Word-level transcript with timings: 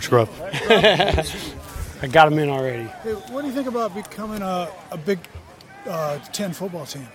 Coach 0.00 0.08
Grubb. 0.08 0.28
I 2.02 2.06
got 2.06 2.32
him 2.32 2.38
in 2.38 2.48
already. 2.48 2.84
Hey, 3.02 3.12
what 3.12 3.42
do 3.42 3.48
you 3.48 3.52
think 3.52 3.68
about 3.68 3.94
becoming 3.94 4.40
a, 4.40 4.70
a 4.90 4.96
Big 4.96 5.18
uh, 5.86 6.18
Ten 6.32 6.54
football 6.54 6.86
team? 6.86 7.06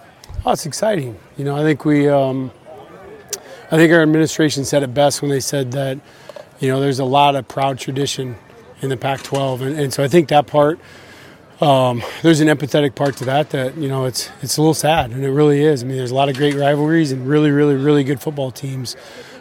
Oh, 0.46 0.52
it's 0.52 0.68
exciting. 0.68 1.18
You 1.38 1.46
know, 1.46 1.58
I 1.58 1.64
think 1.64 1.84
we, 1.84 2.08
um, 2.08 2.52
I 3.72 3.78
think 3.78 3.92
our 3.92 4.04
administration 4.04 4.66
said 4.66 4.84
it 4.84 4.94
best 4.94 5.24
when 5.24 5.32
they 5.32 5.40
said 5.40 5.72
that, 5.72 6.00
you 6.60 6.70
know, 6.70 6.80
there's 6.80 7.00
a 7.00 7.06
lot 7.06 7.36
of 7.36 7.48
proud 7.48 7.80
tradition 7.80 8.36
in 8.82 8.90
the 8.90 8.98
Pac-12, 8.98 9.62
and, 9.62 9.80
and 9.80 9.94
so 9.94 10.04
I 10.04 10.08
think 10.08 10.30
that 10.30 10.46
part, 10.46 10.80
um, 11.62 12.04
there's 12.22 12.42
an 12.42 12.50
empathetic 12.50 12.94
part 12.94 13.16
to 13.18 13.26
that 13.26 13.52
that 13.52 13.78
you 13.78 13.88
know 13.88 14.04
it's 14.04 14.30
it's 14.42 14.58
a 14.58 14.62
little 14.62 14.74
sad, 14.74 15.12
and 15.12 15.24
it 15.24 15.32
really 15.32 15.64
is. 15.64 15.84
I 15.84 15.88
mean, 15.88 15.96
there's 15.96 16.12
a 16.12 16.16
lot 16.16 16.28
of 16.28 16.36
great 16.36 16.54
rivalries 16.54 17.14
and 17.14 17.26
really, 17.26 17.50
really, 17.50 17.76
really 17.76 18.04
good 18.04 18.20
football 18.20 18.52
teams 18.52 18.98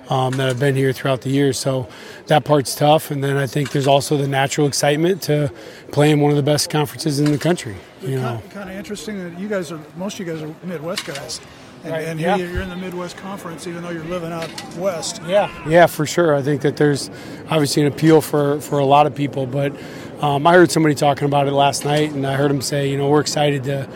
um, 0.09 0.33
that 0.33 0.49
have 0.49 0.61
been 0.61 0.77
here 0.77 0.93
throughout 0.93 1.23
the 1.23 1.31
years. 1.31 1.59
So 1.59 1.89
that 2.27 2.45
part's 2.45 2.75
tough. 2.75 3.11
And 3.11 3.23
then 3.23 3.37
I 3.37 3.47
think 3.47 3.73
there's 3.73 3.87
also 3.87 4.17
the 4.17 4.29
natural 4.29 4.67
excitement 4.67 5.23
to 5.23 5.53
play 5.93 6.11
in 6.11 6.21
one 6.21 6.31
of 6.31 6.37
the 6.37 6.43
best 6.43 6.71
conferences 6.71 7.21
in 7.21 7.31
the 7.31 7.39
country. 7.39 7.77
You 8.03 8.21
know, 8.21 8.43
kind 8.51 8.71
of 8.71 8.77
interesting 8.77 9.19
that 9.19 9.39
you 9.39 9.49
guys 9.49 9.73
are 9.73 9.81
most 9.97 10.21
of 10.21 10.27
you 10.27 10.33
guys 10.33 10.43
are 10.43 10.55
Midwest 10.67 11.07
guys. 11.07 11.41
And, 11.85 11.93
Right, 11.93 12.05
and 12.07 12.19
yeah. 12.19 12.37
you're 12.37 12.63
in 12.63 12.71
the 12.71 12.77
Midwest 12.77 13.19
Conference, 13.19 13.67
even 13.67 13.83
though 13.83 13.91
you're 13.91 14.05
living 14.05 14.33
out 14.33 14.49
west. 14.77 15.21
Yeah, 15.27 15.51
yeah, 15.69 15.85
for 15.85 16.07
sure. 16.07 16.35
I 16.35 16.41
think 16.41 16.63
that 16.63 16.79
there's 16.79 17.11
obviously 17.51 17.83
an 17.83 17.93
appeal 17.93 18.23
for, 18.23 18.59
for 18.63 18.79
a 18.79 18.87
lot 18.87 19.07
of 19.07 19.15
people, 19.15 19.45
but 19.47 19.77
um, 20.23 20.47
I 20.47 20.55
heard 20.55 20.71
somebody 20.71 20.95
talking 20.95 21.27
about 21.27 21.47
it 21.47 21.51
last 21.53 21.85
night, 21.85 22.11
and 22.13 22.27
I 22.27 22.37
heard 22.37 22.51
him 22.51 22.63
say, 22.63 22.89
you 22.89 22.97
know, 22.97 23.11
we're 23.11 23.21
excited 23.21 23.65
to 23.65 23.87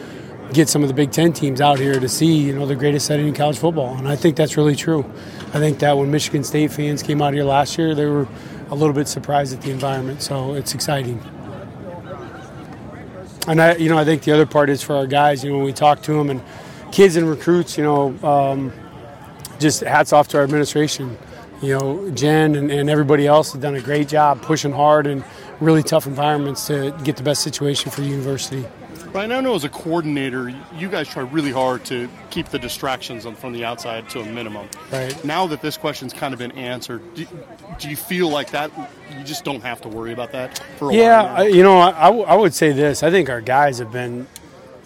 get 0.53 0.69
some 0.69 0.83
of 0.83 0.89
the 0.89 0.95
Big 0.95 1.11
Ten 1.11 1.33
teams 1.33 1.61
out 1.61 1.79
here 1.79 2.01
to 2.01 2.09
see, 2.09 2.35
you 2.35 2.55
know, 2.55 2.67
the 2.67 2.77
greatest 2.77 3.07
setting 3.07 3.29
in 3.29 3.35
college 3.35 3.59
football, 3.59 3.97
and 3.97 4.09
I 4.09 4.17
think 4.17 4.37
that's 4.37 4.57
really 4.57 4.77
true. 4.77 5.05
I 5.49 5.59
think 5.59 5.79
that 5.81 5.97
when 5.97 6.11
Michigan 6.11 6.45
State 6.45 6.73
fans 6.73 7.03
came 7.03 7.21
out 7.23 7.35
here 7.35 7.45
last 7.45 7.79
year, 7.79 7.95
they 7.95 8.07
were 8.07 8.27
a 8.71 8.75
little 8.75 8.95
bit 8.95 9.09
surprised 9.09 9.55
at 9.55 9.63
the 9.63 9.71
environment, 9.71 10.23
so 10.23 10.55
it's 10.55 10.75
exciting. 10.75 11.21
And 13.47 13.63
I, 13.63 13.77
you 13.77 13.89
know, 13.89 13.97
I 13.97 14.05
think 14.05 14.23
the 14.23 14.33
other 14.33 14.45
part 14.45 14.69
is 14.69 14.83
for 14.83 14.95
our 14.95 15.07
guys. 15.07 15.43
You 15.43 15.51
know, 15.51 15.57
when 15.57 15.65
we 15.65 15.73
talk 15.73 16.03
to 16.03 16.13
them 16.13 16.29
and 16.29 16.43
kids 16.93 17.17
and 17.17 17.29
recruits, 17.29 17.79
you 17.79 17.85
know, 17.85 18.15
um, 18.23 18.73
just 19.59 19.81
hats 19.81 20.13
off 20.13 20.29
to 20.29 20.39
our 20.39 20.45
administration. 20.45 21.17
You 21.63 21.79
know, 21.79 22.11
Jen 22.11 22.55
and, 22.55 22.71
and 22.71 22.91
everybody 22.91 23.27
else 23.27 23.53
have 23.53 23.63
done 23.63 23.75
a 23.75 23.81
great 23.81 24.07
job 24.07 24.43
pushing 24.43 24.73
hard 24.73 25.07
in 25.07 25.25
really 25.61 25.83
tough 25.83 26.07
environments 26.07 26.67
to 26.67 26.97
get 27.05 27.17
the 27.17 27.23
best 27.23 27.43
situation 27.43 27.91
for 27.91 28.03
the 28.03 28.07
university. 28.07 28.65
Ryan, 29.13 29.33
I 29.33 29.41
know 29.41 29.55
as 29.55 29.65
a 29.65 29.69
coordinator, 29.71 30.53
you 30.77 30.89
guys 30.89 31.09
try 31.09 31.23
really 31.23 31.51
hard 31.51 31.85
to 31.87 32.09
keep 32.31 32.49
the 32.49 32.59
distractions 32.59 33.25
from 33.39 33.53
the 33.53 33.65
outside 33.65 34.09
to 34.11 34.21
a 34.21 34.25
minimum. 34.25 34.69
Right. 34.93 35.25
Now 35.25 35.47
that 35.47 35.63
this 35.63 35.77
question's 35.79 36.13
kind 36.13 36.35
of 36.35 36.39
been 36.39 36.53
answered, 36.53 37.03
do, 37.15 37.27
do 37.79 37.89
you 37.89 37.97
feel 37.97 38.29
like 38.29 38.51
that 38.51 38.71
you 39.17 39.25
just 39.25 39.45
don't 39.45 39.63
have 39.63 39.81
to 39.83 39.89
worry 39.89 40.13
about 40.13 40.33
that 40.33 40.59
for 40.77 40.91
a 40.91 40.95
Yeah, 40.95 41.23
while? 41.23 41.43
I- 41.43 41.47
you 41.49 41.63
know, 41.63 41.79
I 41.79 42.35
would 42.37 42.53
say 42.55 42.73
this. 42.73 43.03
I 43.03 43.11
think 43.11 43.31
our 43.31 43.41
guys 43.41 43.79
have 43.79 43.91
been, 43.91 44.27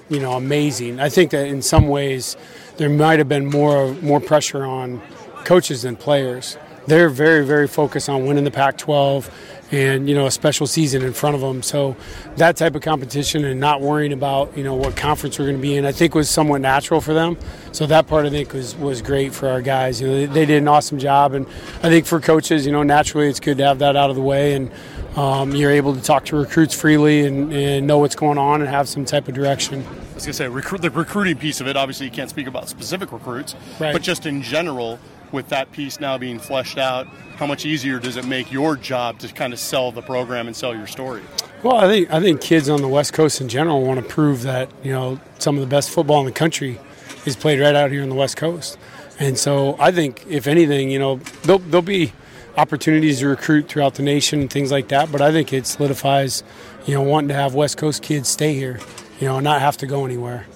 you 0.09 0.21
know, 0.21 0.33
amazing. 0.33 1.01
I 1.01 1.09
think 1.09 1.33
that 1.33 1.47
in 1.49 1.61
some 1.61 1.89
ways 1.89 2.37
there 2.77 2.89
might 2.89 3.19
have 3.19 3.29
been 3.29 3.47
more 3.47 3.93
more 4.03 4.21
pressure 4.21 4.65
on 4.65 5.03
coaches 5.45 5.83
than 5.83 5.97
players. 5.97 6.57
They're 6.87 7.09
very 7.11 7.45
very 7.45 7.67
focused 7.69 8.09
on 8.09 8.25
winning 8.27 8.45
the 8.45 8.51
Pac-12 8.51 9.29
and 9.73 10.09
you 10.09 10.15
know 10.15 10.27
a 10.27 10.31
special 10.31 10.67
season 10.67 11.03
in 11.03 11.13
front 11.13 11.35
of 11.35 11.41
them. 11.41 11.63
So 11.63 11.97
that 12.37 12.57
type 12.57 12.75
of 12.77 12.83
competition 12.83 13.45
and 13.45 13.59
not 13.59 13.81
worrying 13.81 14.13
about 14.13 14.57
you 14.57 14.63
know 14.63 14.75
what 14.75 14.97
conference 14.97 15.39
we're 15.39 15.47
going 15.47 15.57
to 15.57 15.63
be 15.63 15.75
in, 15.77 15.85
I 15.85 15.91
think 15.93 16.15
was 16.15 16.31
somewhat 16.31 16.61
natural 16.61 17.01
for 17.01 17.15
them. 17.15 17.37
So 17.73 17.87
that 17.87 18.07
part 18.07 18.27
I 18.27 18.31
think 18.31 18.53
was 18.53 18.77
was 18.77 19.03
great 19.03 19.35
for 19.35 19.49
our 19.49 19.63
guys. 19.63 20.01
You 20.01 20.07
know, 20.07 20.15
they, 20.15 20.27
they 20.27 20.47
did 20.47 20.59
an 20.59 20.69
awesome 20.69 20.99
job, 20.99 21.33
and 21.33 21.47
I 21.83 21.89
think 21.89 22.07
for 22.07 22.21
coaches, 22.21 22.67
you 22.67 22.73
know, 22.73 22.83
naturally 22.85 23.27
it's 23.29 23.41
good 23.41 23.59
to 23.59 23.65
have 23.65 23.81
that 23.81 23.97
out 23.97 24.11
of 24.11 24.17
the 24.17 24.23
way 24.23 24.55
and. 24.55 24.71
Um, 25.15 25.55
you're 25.55 25.71
able 25.71 25.95
to 25.95 26.01
talk 26.01 26.25
to 26.25 26.37
recruits 26.37 26.75
freely 26.75 27.27
and, 27.27 27.53
and 27.53 27.87
know 27.87 27.99
what's 27.99 28.17
going 28.17 28.39
on 28.39 28.63
and 28.63 28.71
have 28.71 28.89
some 28.89 29.05
type 29.05 29.29
of 29.29 29.35
direction. 29.35 29.81
I 29.85 30.15
was 30.15 30.25
going 30.25 30.33
to 30.33 30.33
say 30.33 30.49
recruit, 30.49 30.81
the 30.81 30.89
recruiting 30.89 31.37
piece 31.37 31.61
of 31.61 31.67
it. 31.69 31.77
Obviously, 31.77 32.07
you 32.07 32.13
can't 32.13 32.31
speak 32.31 32.47
about 32.47 32.67
specific 32.71 33.13
recruits, 33.13 33.55
Right. 33.79 33.93
but 33.93 34.01
just 34.01 34.25
in 34.25 34.41
general, 34.41 34.99
with 35.33 35.49
that 35.49 35.73
piece 35.73 36.01
now 36.01 36.19
being 36.19 36.39
fleshed 36.39 36.79
out, 36.79 37.07
how 37.37 37.47
much 37.47 37.65
easier 37.65 37.99
does 37.99 38.17
it 38.17 38.27
make 38.27 38.53
your 38.53 38.77
job 38.77 39.19
to 39.21 39.29
kind 39.29 39.53
of 39.53 39.59
sell 39.59 39.93
the 39.93 40.03
program 40.03 40.47
and 40.47 40.57
sell 40.57 40.75
your 40.75 40.87
story? 40.87 41.23
Well, 41.63 41.77
I 41.77 41.87
think 41.87 42.11
I 42.11 42.21
think 42.21 42.41
kids 42.41 42.69
on 42.69 42.83
the 42.83 42.89
West 42.89 43.13
Coast 43.13 43.41
in 43.41 43.49
general 43.49 43.83
want 43.83 44.01
to 44.01 44.07
prove 44.07 44.43
that 44.43 44.71
you 44.83 44.93
know 44.93 45.21
some 45.39 45.57
of 45.57 45.61
the 45.61 45.69
best 45.69 45.91
football 45.91 46.21
in 46.21 46.27
the 46.27 46.33
country 46.33 46.81
is 47.25 47.37
played 47.37 47.61
right 47.61 47.75
out 47.75 47.91
here 47.91 48.03
on 48.03 48.09
the 48.09 48.17
West 48.17 48.37
Coast, 48.37 48.77
and 49.19 49.39
so 49.39 49.77
I 49.79 49.93
think 49.93 50.25
if 50.29 50.47
anything, 50.47 50.91
you 50.91 50.99
know, 50.99 51.17
there'll, 51.45 51.61
there'll 51.61 51.83
be 51.83 52.13
opportunities 52.57 53.21
to 53.21 53.29
recruit 53.29 53.69
throughout 53.69 53.95
the 53.95 54.03
nation 54.03 54.41
and 54.41 54.51
things 54.51 54.71
like 54.71 54.89
that. 54.89 55.11
But 55.13 55.21
I 55.21 55.33
think 55.33 55.53
it 55.53 55.67
solidifies, 55.67 56.43
you 56.87 56.95
know, 56.95 57.03
wanting 57.03 57.29
to 57.29 57.35
have 57.35 57.55
West 57.55 57.77
Coast 57.77 58.03
kids 58.03 58.29
stay 58.29 58.55
here, 58.55 58.81
you 59.21 59.27
know, 59.27 59.37
and 59.37 59.45
not 59.45 59.61
have 59.61 59.77
to 59.79 59.87
go 59.87 60.05
anywhere. 60.05 60.47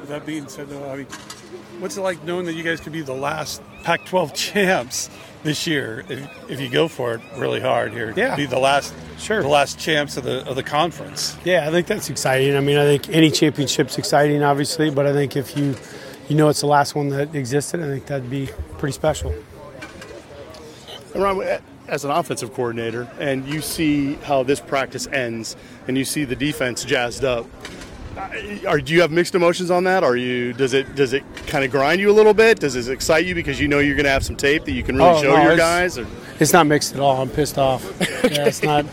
With 0.00 0.08
that 0.08 0.24
being 0.24 0.48
said, 0.48 0.68
though, 0.68 0.90
I 0.90 0.96
mean, 0.96 1.06
what's 1.78 1.96
it 1.96 2.00
like 2.02 2.22
knowing 2.24 2.46
that 2.46 2.54
you 2.54 2.62
guys 2.62 2.80
could 2.80 2.92
be 2.92 3.00
the 3.02 3.12
last 3.14 3.62
Pac-12 3.84 4.34
champs 4.52 5.10
this 5.44 5.66
year 5.66 6.04
if, 6.08 6.50
if 6.50 6.60
you 6.60 6.68
go 6.68 6.88
for 6.88 7.14
it 7.14 7.20
really 7.36 7.60
hard 7.60 7.92
here? 7.92 8.12
Yeah. 8.16 8.34
be 8.36 8.46
the 8.46 8.58
last, 8.58 8.94
Sure. 9.18 9.42
the 9.42 9.48
last 9.48 9.78
champs 9.78 10.16
of 10.16 10.24
the 10.24 10.46
of 10.48 10.56
the 10.56 10.62
conference. 10.62 11.36
Yeah, 11.44 11.66
I 11.68 11.70
think 11.70 11.86
that's 11.86 12.10
exciting. 12.10 12.56
I 12.56 12.60
mean, 12.60 12.76
I 12.78 12.84
think 12.84 13.08
any 13.14 13.30
championship's 13.30 13.98
exciting, 13.98 14.42
obviously, 14.42 14.90
but 14.90 15.06
I 15.06 15.12
think 15.12 15.36
if 15.36 15.56
you 15.56 15.74
you 16.28 16.36
know 16.36 16.48
it's 16.48 16.60
the 16.60 16.66
last 16.66 16.94
one 16.94 17.08
that 17.10 17.34
existed, 17.34 17.80
I 17.80 17.86
think 17.86 18.06
that'd 18.06 18.30
be 18.30 18.48
pretty 18.78 18.92
special. 18.92 19.34
And 21.14 21.22
Ron, 21.22 21.42
as 21.88 22.04
an 22.04 22.10
offensive 22.10 22.52
coordinator, 22.52 23.08
and 23.18 23.46
you 23.48 23.60
see 23.62 24.14
how 24.16 24.42
this 24.42 24.60
practice 24.60 25.06
ends, 25.06 25.56
and 25.86 25.96
you 25.96 26.04
see 26.04 26.24
the 26.24 26.36
defense 26.36 26.84
jazzed 26.84 27.24
up. 27.24 27.46
Uh, 28.16 28.68
Are 28.68 28.80
do 28.80 28.92
you 28.94 29.00
have 29.00 29.10
mixed 29.10 29.34
emotions 29.34 29.70
on 29.70 29.84
that? 29.84 30.02
Are 30.04 30.16
you 30.16 30.52
does 30.52 30.72
it 30.74 30.94
does 30.94 31.12
it 31.12 31.22
kind 31.46 31.64
of 31.64 31.70
grind 31.70 32.00
you 32.00 32.10
a 32.10 32.12
little 32.12 32.34
bit? 32.34 32.58
Does 32.60 32.74
it 32.76 32.90
excite 32.92 33.26
you 33.26 33.34
because 33.34 33.60
you 33.60 33.68
know 33.68 33.78
you're 33.78 33.94
going 33.96 34.04
to 34.04 34.10
have 34.10 34.24
some 34.24 34.36
tape 34.36 34.64
that 34.64 34.72
you 34.72 34.82
can 34.82 34.96
really 34.96 35.10
Oh, 35.10 35.22
show 35.22 35.36
no, 35.36 35.42
your 35.42 35.52
it's- 35.52 35.58
guys? 35.58 35.98
Or? 35.98 36.06
It's 36.40 36.52
not 36.52 36.66
mixed 36.66 36.94
at 36.94 37.00
all. 37.00 37.20
I'm 37.20 37.28
pissed 37.30 37.58
off. 37.58 37.84
Yeah, 38.30 38.46
it's 38.46 38.62
not. 38.62 38.84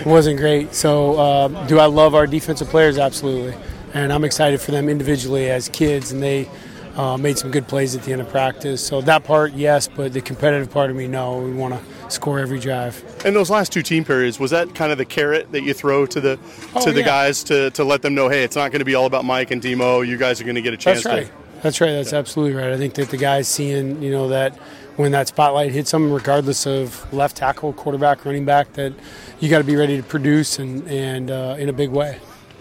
It 0.00 0.06
wasn't 0.06 0.38
great. 0.38 0.74
So, 0.74 1.14
uh, 1.18 1.66
do 1.66 1.78
I 1.78 1.86
love 1.86 2.14
our 2.14 2.26
defensive 2.26 2.68
players? 2.68 2.98
Absolutely, 2.98 3.54
and 3.94 4.12
I'm 4.12 4.24
excited 4.24 4.60
for 4.60 4.70
them 4.72 4.88
individually 4.88 5.48
as 5.50 5.68
kids, 5.68 6.12
and 6.12 6.22
they 6.22 6.48
uh, 6.96 7.16
made 7.16 7.38
some 7.38 7.50
good 7.50 7.66
plays 7.68 7.94
at 7.96 8.02
the 8.02 8.12
end 8.12 8.20
of 8.20 8.28
practice. 8.28 8.84
So 8.84 9.00
that 9.02 9.24
part, 9.24 9.52
yes, 9.54 9.88
but 9.88 10.12
the 10.12 10.20
competitive 10.20 10.70
part 10.70 10.90
of 10.90 10.96
me, 10.96 11.06
no. 11.06 11.38
We 11.38 11.52
want 11.52 11.74
to 11.74 11.80
score 12.12 12.38
every 12.38 12.58
drive. 12.58 13.02
In 13.24 13.34
those 13.34 13.50
last 13.50 13.72
two 13.72 13.82
team 13.82 14.04
periods, 14.04 14.38
was 14.38 14.50
that 14.52 14.74
kind 14.74 14.92
of 14.92 14.98
the 14.98 15.04
carrot 15.04 15.50
that 15.52 15.62
you 15.62 15.74
throw 15.74 16.06
to 16.06 16.20
the 16.20 16.38
Oh, 16.74 16.84
to 16.84 16.92
the 16.92 17.00
yeah. 17.00 17.06
guys 17.06 17.42
to, 17.44 17.70
to 17.72 17.84
let 17.84 18.02
them 18.02 18.14
know, 18.14 18.28
hey, 18.28 18.44
it's 18.44 18.56
not 18.56 18.70
going 18.70 18.80
to 18.80 18.84
be 18.84 18.94
all 18.94 19.06
about 19.06 19.24
Mike 19.24 19.50
and 19.50 19.60
Demo. 19.60 20.00
You 20.02 20.16
guys 20.16 20.40
are 20.40 20.44
going 20.44 20.54
to 20.56 20.62
get 20.62 20.72
a 20.74 20.76
chance 20.76 21.04
That's 21.04 21.14
right. 21.14 21.26
to. 21.26 21.62
That's 21.62 21.80
right. 21.80 21.92
That's 21.92 22.12
absolutely 22.12 22.56
right. 22.60 22.72
I 22.72 22.76
think 22.76 22.94
that 22.94 23.10
the 23.10 23.16
guys 23.16 23.46
seeing, 23.48 24.02
you 24.02 24.10
know, 24.10 24.28
that 24.28 24.56
when 24.96 25.12
that 25.12 25.28
spotlight 25.28 25.70
hits 25.72 25.90
them, 25.90 26.12
regardless 26.12 26.66
of 26.66 27.12
left 27.12 27.36
tackle, 27.36 27.72
quarterback, 27.72 28.24
running 28.24 28.44
back, 28.44 28.72
that 28.74 28.92
you 29.40 29.48
got 29.48 29.58
to 29.58 29.64
be 29.64 29.76
ready 29.76 29.96
to 29.96 30.02
produce 30.02 30.58
and 30.58 30.86
and 30.88 31.30
uh, 31.30 31.56
in 31.58 31.68
a 31.68 31.72
big 31.72 31.90
way. 31.90 32.18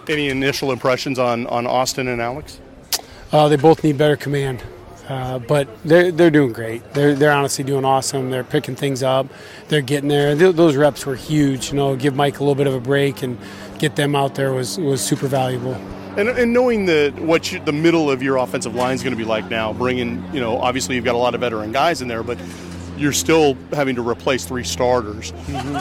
Any 0.07 0.29
initial 0.29 0.71
impressions 0.71 1.17
on, 1.19 1.47
on 1.47 1.65
Austin 1.67 2.07
and 2.07 2.21
Alex? 2.21 2.59
Uh, 3.31 3.47
they 3.47 3.55
both 3.55 3.83
need 3.83 3.97
better 3.97 4.15
command, 4.17 4.61
uh, 5.11 5.39
but 5.39 5.67
they're 5.83 6.09
they're 6.09 6.31
doing 6.31 6.53
great. 6.53 6.93
They're 6.93 7.13
they're 7.13 7.33
honestly 7.33 7.65
doing 7.65 7.83
awesome. 7.83 8.29
They're 8.29 8.45
picking 8.45 8.77
things 8.77 9.03
up. 9.03 9.27
They're 9.67 9.81
getting 9.81 10.07
there. 10.07 10.37
Th- 10.37 10.55
those 10.55 10.77
reps 10.77 11.05
were 11.05 11.15
huge. 11.15 11.71
You 11.71 11.75
know, 11.75 11.97
give 11.97 12.15
Mike 12.15 12.39
a 12.39 12.43
little 12.43 12.55
bit 12.55 12.65
of 12.65 12.73
a 12.73 12.79
break 12.79 13.21
and 13.21 13.37
get 13.77 13.97
them 13.97 14.15
out 14.15 14.35
there 14.35 14.53
was 14.53 14.77
was 14.77 15.03
super 15.03 15.27
valuable. 15.27 15.73
And, 16.15 16.29
and 16.29 16.53
knowing 16.53 16.85
the 16.85 17.13
what 17.17 17.51
you, 17.51 17.59
the 17.59 17.73
middle 17.73 18.09
of 18.09 18.23
your 18.23 18.37
offensive 18.37 18.73
line 18.73 18.95
is 18.95 19.03
going 19.03 19.11
to 19.11 19.17
be 19.17 19.25
like 19.25 19.49
now, 19.49 19.73
bringing 19.73 20.23
you 20.33 20.39
know 20.39 20.57
obviously 20.57 20.95
you've 20.95 21.03
got 21.05 21.15
a 21.15 21.23
lot 21.25 21.35
of 21.35 21.41
veteran 21.41 21.73
guys 21.73 22.01
in 22.01 22.07
there, 22.07 22.23
but 22.23 22.37
you're 23.01 23.11
still 23.11 23.57
having 23.73 23.95
to 23.95 24.07
replace 24.07 24.45
three 24.45 24.63
starters. 24.63 25.31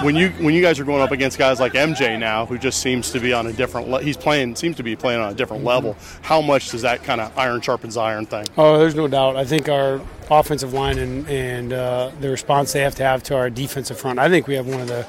When 0.03 0.17
you 0.17 0.31
when 0.41 0.55
you 0.55 0.63
guys 0.63 0.81
are 0.81 0.85
going 0.85 1.03
up 1.03 1.13
against 1.13 1.39
guys 1.39 1.61
like 1.61 1.75
MJ 1.75 2.19
now, 2.19 2.47
who 2.47 2.59
just 2.59 2.81
seems 2.81 3.11
to 3.13 3.21
be 3.21 3.33
on 3.33 3.47
a 3.47 3.53
different 3.53 3.89
le- 3.89 4.03
he's 4.03 4.17
playing 4.17 4.57
seems 4.57 4.77
to 4.77 4.83
be 4.83 4.97
playing 4.97 5.21
on 5.21 5.31
a 5.31 5.35
different 5.35 5.63
level. 5.63 5.97
How 6.23 6.41
much 6.41 6.71
does 6.71 6.83
that 6.83 7.05
kind 7.05 7.21
of 7.21 7.37
iron 7.39 7.61
sharpens 7.61 7.97
iron 7.97 8.27
thing? 8.27 8.47
Oh, 8.57 8.79
there's 8.79 8.95
no 8.95 9.07
doubt. 9.07 9.37
I 9.37 9.45
think 9.45 9.69
our 9.69 10.01
offensive 10.31 10.73
line 10.73 10.99
and, 10.99 11.29
and 11.29 11.73
uh, 11.73 12.11
the 12.21 12.31
response 12.31 12.73
they 12.73 12.81
have 12.81 12.95
to 12.97 13.05
have 13.05 13.23
to 13.25 13.37
our 13.37 13.51
defensive 13.51 13.99
front, 13.99 14.19
I 14.19 14.29
think 14.29 14.47
we 14.47 14.55
have 14.55 14.67
one 14.67 14.81
of 14.81 14.89
the 14.89 15.07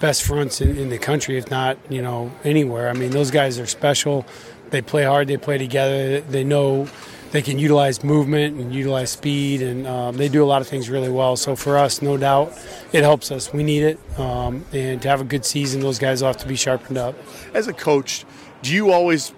best 0.00 0.22
fronts 0.22 0.60
in, 0.60 0.76
in 0.76 0.90
the 0.90 0.98
country, 0.98 1.38
if 1.38 1.50
not, 1.50 1.78
you 1.88 2.02
know, 2.02 2.30
anywhere. 2.44 2.88
I 2.88 2.92
mean, 2.92 3.10
those 3.10 3.30
guys 3.30 3.58
are 3.58 3.66
special. 3.66 4.26
They 4.70 4.82
play 4.82 5.04
hard. 5.04 5.28
They 5.28 5.36
play 5.36 5.58
together. 5.58 6.20
They 6.20 6.44
know 6.44 6.88
they 7.32 7.42
can 7.42 7.58
utilize 7.58 8.04
movement 8.04 8.60
and 8.60 8.74
utilize 8.74 9.10
speed, 9.10 9.62
and 9.62 9.86
um, 9.86 10.16
they 10.16 10.28
do 10.28 10.44
a 10.44 10.46
lot 10.46 10.60
of 10.60 10.68
things 10.68 10.88
really 10.88 11.08
well. 11.08 11.34
So 11.36 11.56
for 11.56 11.76
us, 11.76 12.00
no 12.02 12.16
doubt, 12.16 12.52
it 12.92 13.02
helps 13.02 13.32
us. 13.32 13.52
We 13.52 13.62
need 13.62 13.82
it, 13.82 14.18
um, 14.18 14.64
and 14.72 15.02
to 15.02 15.08
have 15.08 15.20
a 15.20 15.24
good 15.24 15.44
season, 15.44 15.80
those 15.80 15.98
guys 15.98 16.20
will 16.20 16.28
have 16.28 16.36
to 16.38 16.48
be 16.48 16.56
sharpened 16.56 16.98
up. 16.98 17.16
As 17.54 17.68
a 17.68 17.72
coach, 17.72 18.24
do 18.62 18.72
you 18.72 18.92
always 18.92 19.32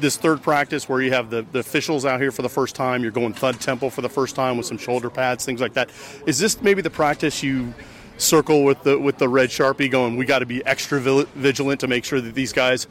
this 0.00 0.16
third 0.16 0.42
practice 0.42 0.88
where 0.88 1.00
you 1.00 1.12
have 1.12 1.30
the, 1.30 1.46
the 1.52 1.60
officials 1.60 2.04
out 2.04 2.20
here 2.20 2.30
for 2.30 2.42
the 2.42 2.48
first 2.48 2.74
time, 2.76 3.02
you're 3.02 3.10
going 3.10 3.32
thud 3.32 3.60
tempo 3.60 3.90
for 3.90 4.02
the 4.02 4.08
first 4.08 4.36
time 4.36 4.56
with 4.56 4.66
some 4.66 4.78
shoulder 4.78 5.08
pads, 5.08 5.44
things 5.44 5.60
like 5.60 5.74
that? 5.74 5.90
Is 6.26 6.38
this 6.38 6.60
maybe 6.60 6.82
the 6.82 6.90
practice 6.90 7.42
you 7.42 7.72
circle 8.18 8.64
with 8.64 8.82
the 8.82 8.98
with 8.98 9.18
the 9.18 9.28
red 9.28 9.50
sharpie, 9.50 9.90
going, 9.90 10.16
we 10.16 10.26
got 10.26 10.40
to 10.40 10.46
be 10.46 10.64
extra 10.66 11.00
vigilant 11.00 11.80
to 11.80 11.86
make 11.86 12.04
sure 12.04 12.20
that 12.20 12.34
these 12.34 12.52
guys, 12.52 12.86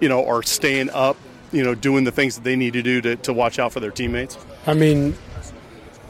you 0.00 0.08
know, 0.08 0.26
are 0.26 0.42
staying 0.42 0.90
up, 0.90 1.16
you 1.52 1.62
know, 1.62 1.74
doing 1.74 2.04
the 2.04 2.12
things 2.12 2.36
that 2.36 2.44
they 2.44 2.56
need 2.56 2.72
to 2.74 2.82
do 2.82 3.00
to, 3.00 3.16
to 3.16 3.32
watch 3.32 3.58
out 3.58 3.72
for 3.72 3.80
their 3.80 3.90
teammates? 3.90 4.38
I 4.66 4.74
mean, 4.74 5.16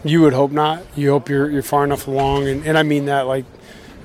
you 0.04 0.20
would 0.22 0.32
hope 0.32 0.50
not. 0.50 0.82
You 0.96 1.10
hope 1.10 1.28
you're 1.28 1.50
you're 1.50 1.62
far 1.62 1.84
enough 1.84 2.06
along, 2.06 2.48
and, 2.48 2.66
and 2.66 2.78
I 2.78 2.82
mean 2.82 3.06
that 3.06 3.22
like. 3.22 3.44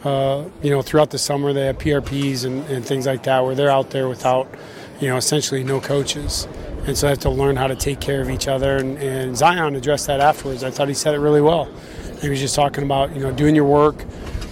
Uh, 0.04 0.48
you 0.62 0.70
know, 0.70 0.84
throughout 0.84 1.10
the 1.10 1.18
summer 1.18 1.52
they 1.52 1.66
have 1.66 1.80
PRPs 1.80 2.46
and, 2.46 2.64
and 2.70 2.86
things 2.86 3.08
like 3.08 3.24
that 3.24 3.44
where 3.44 3.56
they're 3.56 3.72
out 3.72 3.90
there 3.90 4.08
without, 4.08 4.48
you 5.02 5.08
know, 5.08 5.18
essentially 5.18 5.64
no 5.64 5.82
coaches 5.82 6.48
and 6.88 6.98
so 6.98 7.08
they 7.08 7.12
have 7.12 7.20
to 7.20 7.30
learn 7.30 7.56
how 7.56 7.68
to 7.68 7.76
take 7.76 8.00
care 8.00 8.22
of 8.22 8.30
each 8.30 8.48
other. 8.48 8.78
And, 8.78 8.98
and, 9.00 9.36
Zion 9.36 9.76
addressed 9.76 10.08
that 10.08 10.20
afterwards. 10.20 10.64
I 10.64 10.70
thought 10.70 10.88
he 10.88 10.94
said 10.94 11.16
it 11.16 11.20
really 11.20 11.42
well. 11.42 11.68
He 12.22 12.30
was 12.30 12.40
just 12.40 12.56
talking 12.56 12.84
about 12.84 13.14
you 13.16 13.22
know 13.22 13.32
doing 13.32 13.56
your 13.56 13.66
work 13.66 13.96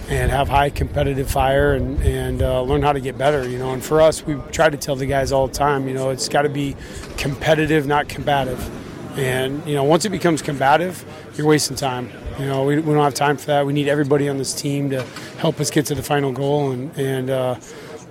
and 0.08 0.30
have 0.30 0.48
high 0.48 0.70
competitive 0.70 1.30
fire 1.30 1.72
and, 1.72 2.00
and 2.02 2.42
uh, 2.42 2.62
learn 2.62 2.82
how 2.82 2.92
to 2.92 3.00
get 3.00 3.16
better. 3.16 3.48
You 3.48 3.58
know, 3.58 3.72
and 3.72 3.82
for 3.82 4.00
us, 4.02 4.24
we 4.24 4.36
try 4.52 4.68
to 4.68 4.76
tell 4.76 4.96
the 4.96 5.06
guys 5.06 5.32
all 5.32 5.46
the 5.46 5.54
time. 5.54 5.88
You 5.88 5.94
know, 5.94 6.10
it's 6.10 6.28
got 6.28 6.42
to 6.42 6.48
be 6.48 6.76
competitive, 7.16 7.86
not 7.86 8.08
combative. 8.08 8.70
And 9.18 9.66
you 9.66 9.74
know, 9.74 9.84
once 9.84 10.04
it 10.04 10.10
becomes 10.10 10.42
combative, 10.42 11.04
you're 11.36 11.46
wasting 11.46 11.76
time. 11.76 12.10
You 12.38 12.46
know, 12.46 12.64
we, 12.64 12.76
we 12.76 12.94
don't 12.94 13.04
have 13.04 13.14
time 13.14 13.36
for 13.36 13.46
that. 13.46 13.64
We 13.64 13.72
need 13.72 13.88
everybody 13.88 14.28
on 14.28 14.38
this 14.38 14.52
team 14.52 14.90
to 14.90 15.02
help 15.38 15.60
us 15.60 15.70
get 15.70 15.86
to 15.86 15.94
the 15.94 16.02
final 16.02 16.32
goal. 16.32 16.72
And 16.72 16.96
and 16.98 17.30
uh, 17.30 17.60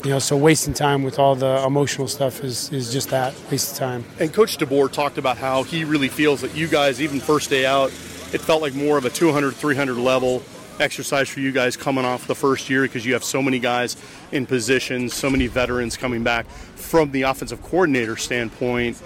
you 0.03 0.09
know, 0.09 0.19
so 0.19 0.35
wasting 0.35 0.73
time 0.73 1.03
with 1.03 1.19
all 1.19 1.35
the 1.35 1.63
emotional 1.65 2.07
stuff 2.07 2.43
is 2.43 2.71
is 2.71 2.91
just 2.91 3.09
that 3.09 3.35
waste 3.51 3.73
of 3.73 3.77
time. 3.77 4.05
And 4.19 4.33
Coach 4.33 4.57
DeBoer 4.57 4.91
talked 4.91 5.17
about 5.17 5.37
how 5.37 5.63
he 5.63 5.83
really 5.83 6.09
feels 6.09 6.41
that 6.41 6.55
you 6.55 6.67
guys, 6.67 7.01
even 7.01 7.19
first 7.19 7.49
day 7.49 7.65
out, 7.65 7.89
it 8.33 8.41
felt 8.41 8.61
like 8.61 8.73
more 8.73 8.97
of 8.97 9.05
a 9.05 9.09
200, 9.09 9.55
300 9.55 9.95
level 9.95 10.41
exercise 10.83 11.29
for 11.29 11.39
you 11.39 11.51
guys 11.51 11.75
coming 11.75 12.05
off 12.05 12.27
the 12.27 12.35
first 12.35 12.69
year 12.69 12.83
because 12.83 13.05
you 13.05 13.13
have 13.13 13.23
so 13.23 13.41
many 13.41 13.57
guys 13.57 13.95
in 14.31 14.45
positions, 14.45 15.13
so 15.13 15.29
many 15.29 15.47
veterans 15.47 15.97
coming 15.97 16.23
back. 16.23 16.45
From 16.75 17.11
the 17.11 17.23
offensive 17.23 17.61
coordinator 17.63 18.17
standpoint, 18.17 19.01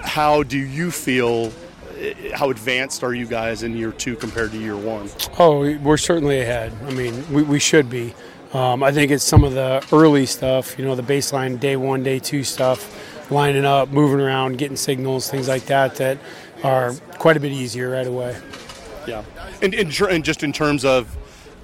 how 0.00 0.42
do 0.42 0.58
you 0.58 0.90
feel? 0.90 1.52
How 2.34 2.50
advanced 2.50 3.02
are 3.02 3.14
you 3.14 3.26
guys 3.26 3.62
in 3.62 3.76
year 3.76 3.92
two 3.92 4.16
compared 4.16 4.50
to 4.52 4.58
year 4.58 4.76
one? 4.76 5.08
Oh, 5.38 5.76
we're 5.78 5.96
certainly 5.96 6.40
ahead. 6.40 6.72
I 6.86 6.92
mean, 6.92 7.32
we, 7.32 7.42
we 7.42 7.58
should 7.58 7.88
be. 7.88 8.14
Um, 8.52 8.82
I 8.82 8.92
think 8.92 9.10
it's 9.10 9.24
some 9.24 9.42
of 9.42 9.54
the 9.54 9.84
early 9.92 10.26
stuff, 10.26 10.78
you 10.78 10.84
know, 10.84 10.94
the 10.94 11.02
baseline 11.02 11.58
day 11.58 11.76
one, 11.76 12.02
day 12.02 12.18
two 12.18 12.44
stuff, 12.44 13.30
lining 13.30 13.64
up, 13.64 13.90
moving 13.90 14.20
around, 14.20 14.58
getting 14.58 14.76
signals, 14.76 15.30
things 15.30 15.48
like 15.48 15.66
that, 15.66 15.96
that 15.96 16.18
are 16.62 16.92
quite 17.18 17.36
a 17.36 17.40
bit 17.40 17.52
easier 17.52 17.90
right 17.90 18.06
away. 18.06 18.36
Yeah, 19.06 19.24
and, 19.62 19.74
and, 19.74 20.00
and 20.00 20.24
just 20.24 20.42
in 20.42 20.52
terms 20.52 20.84
of 20.84 21.16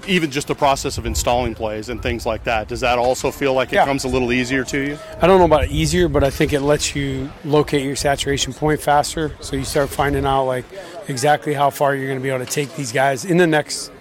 even 0.07 0.31
just 0.31 0.47
the 0.47 0.55
process 0.55 0.97
of 0.97 1.05
installing 1.05 1.55
plays 1.55 1.89
and 1.89 2.01
things 2.01 2.25
like 2.25 2.43
that, 2.45 2.67
does 2.67 2.79
that 2.79 2.97
also 2.97 3.31
feel 3.31 3.53
like 3.53 3.69
it 3.69 3.75
yeah. 3.75 3.85
comes 3.85 4.03
a 4.03 4.07
little 4.07 4.31
easier 4.31 4.63
to 4.63 4.79
you? 4.79 4.97
I 5.21 5.27
don't 5.27 5.39
know 5.39 5.45
about 5.45 5.69
easier, 5.69 6.07
but 6.07 6.23
I 6.23 6.29
think 6.29 6.53
it 6.53 6.61
lets 6.61 6.95
you 6.95 7.31
locate 7.45 7.83
your 7.83 7.95
saturation 7.95 8.53
point 8.53 8.81
faster. 8.81 9.35
So 9.41 9.55
you 9.55 9.63
start 9.63 9.89
finding 9.89 10.25
out 10.25 10.45
like 10.45 10.65
exactly 11.07 11.53
how 11.53 11.69
far 11.69 11.95
you're 11.95 12.07
going 12.07 12.19
to 12.19 12.23
be 12.23 12.29
able 12.29 12.45
to 12.45 12.51
take 12.51 12.75
these 12.75 12.91
guys 12.91 13.25
in 13.25 13.37
the 13.37 13.47
next 13.47 13.91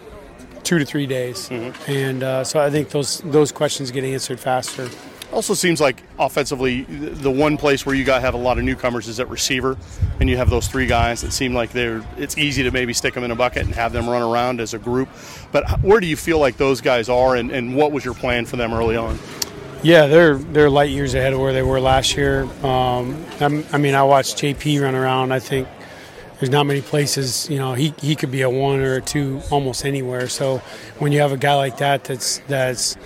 two 0.62 0.78
to 0.78 0.84
three 0.84 1.06
days, 1.06 1.48
mm-hmm. 1.48 1.90
and 1.90 2.22
uh, 2.22 2.44
so 2.44 2.60
I 2.60 2.70
think 2.70 2.90
those 2.90 3.18
those 3.20 3.50
questions 3.52 3.90
get 3.90 4.04
answered 4.04 4.38
faster. 4.38 4.88
Also 5.32 5.54
seems 5.54 5.80
like 5.80 6.02
offensively, 6.18 6.82
the 6.82 7.30
one 7.30 7.56
place 7.56 7.86
where 7.86 7.94
you 7.94 8.04
got 8.04 8.20
have 8.20 8.34
a 8.34 8.38
lot 8.38 8.58
of 8.58 8.64
newcomers 8.64 9.06
is 9.06 9.20
at 9.20 9.28
receiver, 9.28 9.76
and 10.18 10.28
you 10.28 10.36
have 10.36 10.50
those 10.50 10.66
three 10.66 10.86
guys 10.86 11.20
that 11.20 11.32
seem 11.32 11.54
like 11.54 11.70
they're. 11.70 12.04
It's 12.16 12.36
easy 12.36 12.64
to 12.64 12.72
maybe 12.72 12.92
stick 12.92 13.14
them 13.14 13.22
in 13.22 13.30
a 13.30 13.36
bucket 13.36 13.64
and 13.64 13.74
have 13.74 13.92
them 13.92 14.08
run 14.08 14.22
around 14.22 14.60
as 14.60 14.74
a 14.74 14.78
group. 14.78 15.08
But 15.52 15.80
where 15.82 16.00
do 16.00 16.06
you 16.08 16.16
feel 16.16 16.40
like 16.40 16.56
those 16.56 16.80
guys 16.80 17.08
are, 17.08 17.36
and, 17.36 17.52
and 17.52 17.76
what 17.76 17.92
was 17.92 18.04
your 18.04 18.14
plan 18.14 18.44
for 18.44 18.56
them 18.56 18.72
early 18.72 18.96
on? 18.96 19.18
Yeah, 19.82 20.08
they're 20.08 20.34
they're 20.36 20.68
light 20.68 20.90
years 20.90 21.14
ahead 21.14 21.32
of 21.32 21.40
where 21.40 21.52
they 21.52 21.62
were 21.62 21.80
last 21.80 22.16
year. 22.16 22.42
Um, 22.64 23.24
I 23.40 23.78
mean, 23.78 23.94
I 23.94 24.02
watched 24.02 24.36
JP 24.36 24.82
run 24.82 24.94
around. 24.96 25.32
I 25.32 25.38
think 25.38 25.68
there's 26.40 26.50
not 26.50 26.64
many 26.64 26.80
places. 26.80 27.48
You 27.48 27.58
know, 27.58 27.74
he, 27.74 27.94
he 28.00 28.16
could 28.16 28.30
be 28.30 28.42
a 28.42 28.50
one 28.50 28.80
or 28.80 28.96
a 28.96 29.00
two 29.00 29.40
almost 29.50 29.84
anywhere. 29.84 30.28
So 30.28 30.58
when 30.98 31.12
you 31.12 31.20
have 31.20 31.32
a 31.32 31.36
guy 31.36 31.54
like 31.54 31.78
that, 31.78 32.04
that's 32.04 32.38
that's 32.48 32.96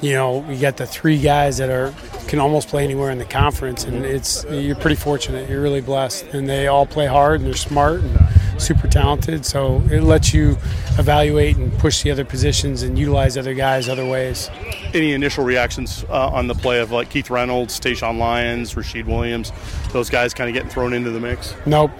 you 0.00 0.12
know, 0.12 0.48
you 0.48 0.60
got 0.60 0.76
the 0.76 0.86
three 0.86 1.20
guys 1.20 1.58
that 1.58 1.70
are 1.70 1.92
can 2.28 2.38
almost 2.38 2.68
play 2.68 2.84
anywhere 2.84 3.10
in 3.10 3.18
the 3.18 3.24
conference, 3.24 3.84
and 3.84 4.04
it's 4.04 4.44
you're 4.44 4.76
pretty 4.76 4.96
fortunate. 4.96 5.48
You're 5.48 5.62
really 5.62 5.80
blessed, 5.80 6.26
and 6.32 6.48
they 6.48 6.66
all 6.66 6.86
play 6.86 7.06
hard 7.06 7.40
and 7.40 7.46
they're 7.48 7.56
smart 7.56 8.00
and 8.00 8.60
super 8.60 8.86
talented. 8.86 9.44
So 9.44 9.82
it 9.90 10.02
lets 10.02 10.34
you 10.34 10.58
evaluate 10.98 11.56
and 11.56 11.76
push 11.78 12.02
the 12.02 12.10
other 12.10 12.24
positions 12.24 12.82
and 12.82 12.98
utilize 12.98 13.36
other 13.36 13.54
guys 13.54 13.88
other 13.88 14.06
ways. 14.06 14.50
Any 14.94 15.12
initial 15.12 15.44
reactions 15.44 16.04
uh, 16.08 16.28
on 16.28 16.46
the 16.46 16.54
play 16.54 16.80
of 16.80 16.90
like 16.90 17.10
Keith 17.10 17.30
Reynolds, 17.30 17.80
Taeshaun 17.80 18.18
Lyons, 18.18 18.76
Rashid 18.76 19.06
Williams, 19.06 19.52
those 19.92 20.10
guys 20.10 20.34
kind 20.34 20.48
of 20.48 20.54
getting 20.54 20.70
thrown 20.70 20.92
into 20.92 21.10
the 21.10 21.20
mix? 21.20 21.54
Nope. 21.66 21.90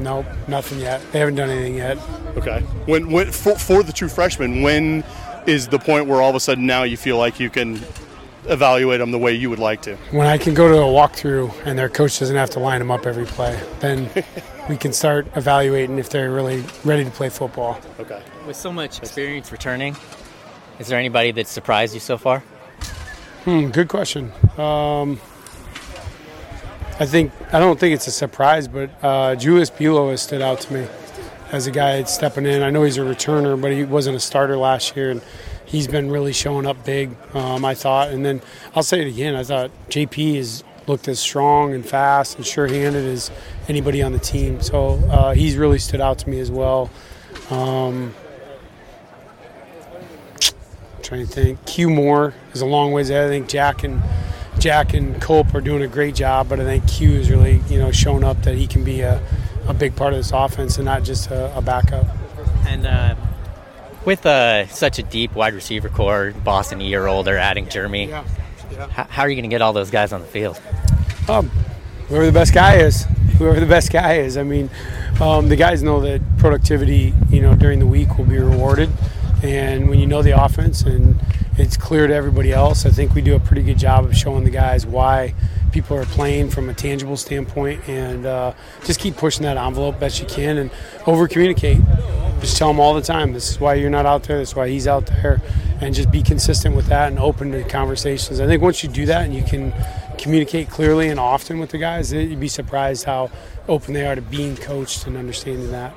nope, 0.00 0.26
nothing 0.48 0.80
yet. 0.80 1.00
They 1.12 1.18
haven't 1.18 1.36
done 1.36 1.50
anything 1.50 1.76
yet. 1.76 1.98
Okay. 2.36 2.60
When, 2.86 3.10
when 3.10 3.30
for, 3.30 3.56
for 3.56 3.82
the 3.82 3.92
two 3.92 4.08
freshmen, 4.08 4.62
when 4.62 5.04
is 5.46 5.68
the 5.68 5.78
point 5.78 6.06
where 6.06 6.20
all 6.20 6.30
of 6.30 6.36
a 6.36 6.40
sudden 6.40 6.66
now 6.66 6.82
you 6.82 6.96
feel 6.96 7.18
like 7.18 7.38
you 7.40 7.50
can 7.50 7.80
evaluate 8.46 9.00
them 9.00 9.10
the 9.10 9.18
way 9.18 9.32
you 9.32 9.50
would 9.50 9.58
like 9.58 9.82
to? 9.82 9.96
When 10.10 10.26
I 10.26 10.38
can 10.38 10.54
go 10.54 10.68
to 10.68 10.76
a 10.76 10.86
walkthrough 10.86 11.66
and 11.66 11.78
their 11.78 11.88
coach 11.88 12.18
doesn't 12.18 12.36
have 12.36 12.50
to 12.50 12.58
line 12.58 12.78
them 12.78 12.90
up 12.90 13.06
every 13.06 13.26
play, 13.26 13.60
then 13.80 14.08
we 14.68 14.76
can 14.76 14.92
start 14.92 15.26
evaluating 15.36 15.98
if 15.98 16.10
they're 16.10 16.30
really 16.30 16.64
ready 16.84 17.04
to 17.04 17.10
play 17.10 17.28
football. 17.28 17.78
Okay. 17.98 18.22
With 18.46 18.56
so 18.56 18.72
much 18.72 18.98
experience 18.98 19.52
returning, 19.52 19.96
is 20.78 20.88
there 20.88 20.98
anybody 20.98 21.30
that 21.32 21.46
surprised 21.46 21.94
you 21.94 22.00
so 22.00 22.18
far? 22.18 22.40
Hmm, 23.44 23.68
good 23.68 23.88
question. 23.88 24.32
Um, 24.56 25.20
I 26.98 27.06
think 27.06 27.32
I 27.52 27.58
don't 27.58 27.78
think 27.78 27.94
it's 27.94 28.06
a 28.06 28.12
surprise, 28.12 28.68
but 28.68 28.90
uh, 29.02 29.34
Julius 29.34 29.70
Buelow 29.70 30.10
has 30.10 30.22
stood 30.22 30.40
out 30.40 30.60
to 30.62 30.72
me 30.72 30.86
as 31.52 31.66
a 31.66 31.70
guy 31.70 32.02
stepping 32.04 32.46
in. 32.46 32.62
I 32.62 32.70
know 32.70 32.82
he's 32.82 32.98
a 32.98 33.02
returner, 33.02 33.60
but 33.60 33.72
he 33.72 33.84
wasn't 33.84 34.16
a 34.16 34.20
starter 34.20 34.56
last 34.56 34.96
year, 34.96 35.10
and 35.10 35.22
he's 35.64 35.86
been 35.86 36.10
really 36.10 36.32
showing 36.32 36.66
up 36.66 36.84
big. 36.84 37.10
Um, 37.34 37.64
I 37.64 37.74
thought, 37.74 38.10
and 38.10 38.24
then 38.24 38.42
I'll 38.74 38.82
say 38.82 39.00
it 39.00 39.08
again. 39.08 39.34
I 39.34 39.44
thought 39.44 39.70
JP 39.88 40.36
has 40.36 40.64
looked 40.86 41.08
as 41.08 41.18
strong 41.18 41.72
and 41.72 41.84
fast 41.84 42.36
and 42.36 42.46
sure-handed 42.46 43.04
as 43.04 43.30
anybody 43.68 44.02
on 44.02 44.12
the 44.12 44.18
team. 44.18 44.60
So 44.60 45.00
uh, 45.10 45.34
he's 45.34 45.56
really 45.56 45.78
stood 45.78 46.00
out 46.00 46.18
to 46.18 46.28
me 46.28 46.40
as 46.40 46.50
well. 46.50 46.90
Um, 47.50 48.14
trying 51.02 51.26
to 51.26 51.32
think. 51.32 51.64
Q 51.66 51.90
Moore 51.90 52.34
is 52.52 52.60
a 52.60 52.66
long 52.66 52.92
ways 52.92 53.10
ahead. 53.10 53.26
I 53.26 53.28
think 53.28 53.48
Jack 53.48 53.84
and 53.84 54.02
Jack 54.58 54.94
and 54.94 55.20
Culp 55.20 55.54
are 55.54 55.60
doing 55.60 55.82
a 55.82 55.88
great 55.88 56.14
job, 56.14 56.48
but 56.48 56.60
I 56.60 56.64
think 56.64 56.88
Q 56.88 57.12
is 57.12 57.30
really 57.30 57.60
you 57.68 57.78
know 57.78 57.92
shown 57.92 58.24
up 58.24 58.42
that 58.42 58.56
he 58.56 58.66
can 58.66 58.84
be 58.84 59.00
a 59.02 59.22
a 59.66 59.74
big 59.74 59.96
part 59.96 60.12
of 60.12 60.18
this 60.18 60.32
offense 60.32 60.76
and 60.76 60.84
not 60.84 61.02
just 61.02 61.30
a, 61.30 61.56
a 61.56 61.62
backup. 61.62 62.06
And 62.66 62.86
uh, 62.86 63.14
with 64.04 64.24
uh, 64.26 64.66
such 64.68 64.98
a 64.98 65.02
deep 65.02 65.34
wide 65.34 65.54
receiver 65.54 65.88
core, 65.88 66.32
Boston 66.44 66.80
a 66.80 66.84
year 66.84 67.06
older, 67.06 67.36
adding 67.36 67.66
Germie, 67.66 68.08
yeah. 68.08 68.24
Yeah. 68.70 68.86
H- 68.86 69.06
how 69.08 69.22
are 69.22 69.28
you 69.28 69.36
going 69.36 69.48
to 69.48 69.54
get 69.54 69.62
all 69.62 69.72
those 69.72 69.90
guys 69.90 70.12
on 70.12 70.20
the 70.20 70.26
field? 70.26 70.60
Um, 71.28 71.48
whoever 72.08 72.26
the 72.26 72.32
best 72.32 72.52
guy 72.52 72.76
is, 72.76 73.04
whoever 73.38 73.60
the 73.60 73.66
best 73.66 73.92
guy 73.92 74.14
is. 74.14 74.36
I 74.36 74.42
mean, 74.42 74.68
um, 75.20 75.48
the 75.48 75.56
guys 75.56 75.82
know 75.82 76.00
that 76.00 76.20
productivity, 76.38 77.14
you 77.30 77.40
know, 77.40 77.54
during 77.54 77.78
the 77.78 77.86
week 77.86 78.18
will 78.18 78.24
be 78.24 78.38
rewarded, 78.38 78.90
and 79.42 79.88
when 79.88 79.98
you 80.00 80.06
know 80.06 80.22
the 80.22 80.32
offense 80.32 80.82
and 80.82 81.16
it's 81.56 81.76
clear 81.76 82.06
to 82.06 82.14
everybody 82.14 82.52
else, 82.52 82.84
I 82.84 82.90
think 82.90 83.14
we 83.14 83.22
do 83.22 83.36
a 83.36 83.40
pretty 83.40 83.62
good 83.62 83.78
job 83.78 84.04
of 84.04 84.16
showing 84.16 84.44
the 84.44 84.50
guys 84.50 84.84
why 84.86 85.34
people 85.72 85.96
are 85.96 86.04
playing 86.06 86.50
from 86.50 86.68
a 86.68 86.74
tangible 86.74 87.16
standpoint 87.16 87.88
and 87.88 88.26
uh, 88.26 88.52
just 88.84 89.00
keep 89.00 89.16
pushing 89.16 89.44
that 89.44 89.56
envelope 89.56 89.98
best 89.98 90.20
you 90.20 90.26
can 90.26 90.58
and 90.58 90.70
over 91.06 91.28
communicate. 91.28 91.78
Just 92.40 92.56
tell 92.56 92.68
them 92.68 92.80
all 92.80 92.94
the 92.94 93.02
time, 93.02 93.32
this 93.32 93.50
is 93.50 93.60
why 93.60 93.74
you're 93.74 93.90
not 93.90 94.04
out 94.04 94.24
there, 94.24 94.38
this 94.38 94.50
is 94.50 94.56
why 94.56 94.68
he's 94.68 94.86
out 94.86 95.06
there, 95.06 95.40
and 95.80 95.94
just 95.94 96.10
be 96.10 96.22
consistent 96.22 96.74
with 96.74 96.86
that 96.86 97.08
and 97.08 97.18
open 97.18 97.52
to 97.52 97.62
conversations. 97.64 98.40
I 98.40 98.46
think 98.46 98.60
once 98.60 98.82
you 98.82 98.88
do 98.88 99.06
that 99.06 99.24
and 99.24 99.34
you 99.34 99.42
can 99.42 99.72
communicate 100.18 100.70
clearly 100.70 101.08
and 101.08 101.18
often 101.18 101.58
with 101.58 101.70
the 101.70 101.78
guys, 101.78 102.12
you'd 102.12 102.40
be 102.40 102.48
surprised 102.48 103.04
how 103.04 103.30
open 103.68 103.94
they 103.94 104.06
are 104.06 104.14
to 104.14 104.22
being 104.22 104.56
coached 104.56 105.06
and 105.06 105.16
understanding 105.16 105.70
that. 105.70 105.94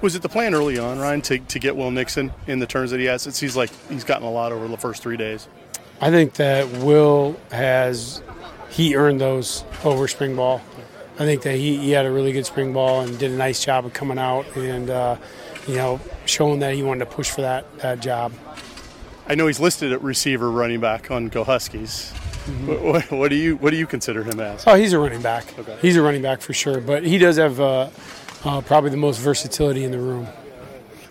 Was 0.00 0.14
it 0.14 0.22
the 0.22 0.28
plan 0.28 0.54
early 0.54 0.78
on, 0.78 0.98
Ryan, 0.98 1.22
to, 1.22 1.38
to 1.38 1.58
get 1.58 1.76
Will 1.76 1.90
Nixon 1.90 2.32
in 2.46 2.58
the 2.58 2.66
turns 2.66 2.90
that 2.90 3.00
he 3.00 3.06
has? 3.06 3.26
It 3.26 3.34
seems 3.34 3.56
like 3.56 3.70
he's 3.88 4.04
gotten 4.04 4.26
a 4.26 4.30
lot 4.30 4.52
over 4.52 4.68
the 4.68 4.76
first 4.76 5.02
three 5.02 5.16
days. 5.16 5.48
I 6.00 6.10
think 6.10 6.34
that 6.34 6.68
Will 6.68 7.36
has 7.50 8.22
he 8.70 8.94
earned 8.96 9.20
those 9.20 9.64
over 9.84 10.06
spring 10.08 10.36
ball. 10.36 10.60
I 11.14 11.20
think 11.20 11.42
that 11.42 11.56
he, 11.56 11.78
he 11.78 11.90
had 11.92 12.04
a 12.04 12.10
really 12.10 12.32
good 12.32 12.44
spring 12.44 12.74
ball 12.74 13.00
and 13.00 13.18
did 13.18 13.30
a 13.30 13.36
nice 13.36 13.64
job 13.64 13.86
of 13.86 13.94
coming 13.94 14.18
out 14.18 14.44
and 14.54 14.90
uh, 14.90 15.16
you 15.66 15.76
know 15.76 15.98
showing 16.26 16.58
that 16.60 16.74
he 16.74 16.82
wanted 16.82 17.06
to 17.06 17.10
push 17.10 17.30
for 17.30 17.40
that 17.40 17.78
that 17.78 18.00
job. 18.00 18.34
I 19.26 19.34
know 19.34 19.46
he's 19.46 19.58
listed 19.58 19.92
at 19.92 20.02
receiver, 20.02 20.50
running 20.50 20.80
back 20.80 21.10
on 21.10 21.28
Go 21.28 21.42
Huskies. 21.42 22.12
Mm-hmm. 22.12 22.86
What, 22.86 23.10
what, 23.10 23.28
do 23.28 23.36
you 23.36 23.56
what 23.56 23.70
do 23.70 23.76
you 23.76 23.86
consider 23.86 24.22
him 24.22 24.38
as? 24.38 24.64
Oh, 24.66 24.74
he's 24.74 24.92
a 24.92 24.98
running 24.98 25.22
back. 25.22 25.58
Okay. 25.58 25.76
He's 25.80 25.96
a 25.96 26.02
running 26.02 26.22
back 26.22 26.42
for 26.42 26.52
sure, 26.52 26.80
but 26.80 27.02
he 27.02 27.18
does 27.18 27.38
have 27.38 27.58
uh, 27.58 27.88
uh, 28.46 28.60
probably 28.60 28.90
the 28.90 28.96
most 28.96 29.18
versatility 29.18 29.84
in 29.84 29.90
the 29.90 29.98
room. 29.98 30.26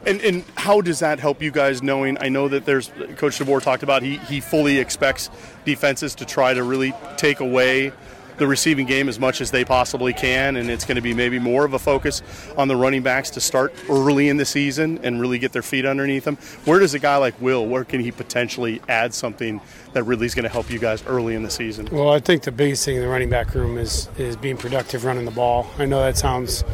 And, 0.06 0.22
and 0.22 0.44
how 0.56 0.82
does 0.82 1.00
that 1.00 1.20
help 1.20 1.42
you 1.42 1.51
guys 1.51 1.84
knowing? 1.84 2.18
I 2.22 2.30
know 2.30 2.48
that 2.48 2.65
there's 2.65 2.89
Coach 3.18 3.39
DeBoer 3.39 3.62
talked 3.62 3.84
about 3.84 4.04
he, 4.04 4.18
he 4.18 4.39
fully 4.39 4.77
expects 4.77 5.30
defenses 5.65 6.15
to 6.15 6.25
try 6.25 6.54
to 6.54 6.63
really 6.63 6.94
take 7.18 7.39
away 7.39 7.92
the 8.38 8.46
receiving 8.46 8.86
game 8.86 9.08
as 9.08 9.18
much 9.18 9.39
as 9.39 9.51
they 9.51 9.63
possibly 9.63 10.13
can, 10.13 10.58
and 10.58 10.70
it's 10.70 10.84
going 10.86 10.98
to 10.98 11.01
be 11.01 11.13
maybe 11.13 11.39
more 11.39 11.63
of 11.63 11.74
a 11.74 11.80
focus 11.80 12.22
on 12.58 12.68
the 12.68 12.75
running 12.75 13.01
backs 13.01 13.30
to 13.32 13.42
start 13.42 13.74
early 13.89 14.27
in 14.27 14.36
the 14.36 14.46
season 14.46 15.00
and 15.04 15.22
really 15.22 15.39
get 15.39 15.54
their 15.54 15.62
feet 15.62 15.86
underneath 15.86 16.25
them. 16.25 16.36
Where 16.65 16.80
does 16.80 16.94
a 16.94 17.00
guy 17.00 17.15
like 17.15 17.39
Will, 17.42 17.65
where 17.65 17.86
can 17.86 18.01
he 18.01 18.12
potentially 18.12 18.82
add 18.89 19.13
something 19.13 19.62
that 19.94 20.04
really 20.04 20.25
is 20.25 20.36
going 20.36 20.44
to 20.44 20.50
help 20.50 20.70
you 20.70 20.80
guys 20.80 21.01
early 21.08 21.34
in 21.34 21.44
the 21.44 21.50
season? 21.50 21.88
Well, 21.92 22.10
I 22.10 22.20
think 22.20 22.44
the 22.44 22.51
biggest 22.51 22.84
thing 22.84 22.98
in 22.98 23.01
the 23.01 23.08
running 23.08 23.30
back 23.30 23.56
room 23.56 23.77
is 23.77 24.10
is 24.18 24.36
being 24.36 24.58
productive 24.58 25.06
running 25.06 25.25
the 25.25 25.32
ball. 25.32 25.68
I 25.80 25.86
know 25.86 26.04
that 26.04 26.18
sounds 26.18 26.65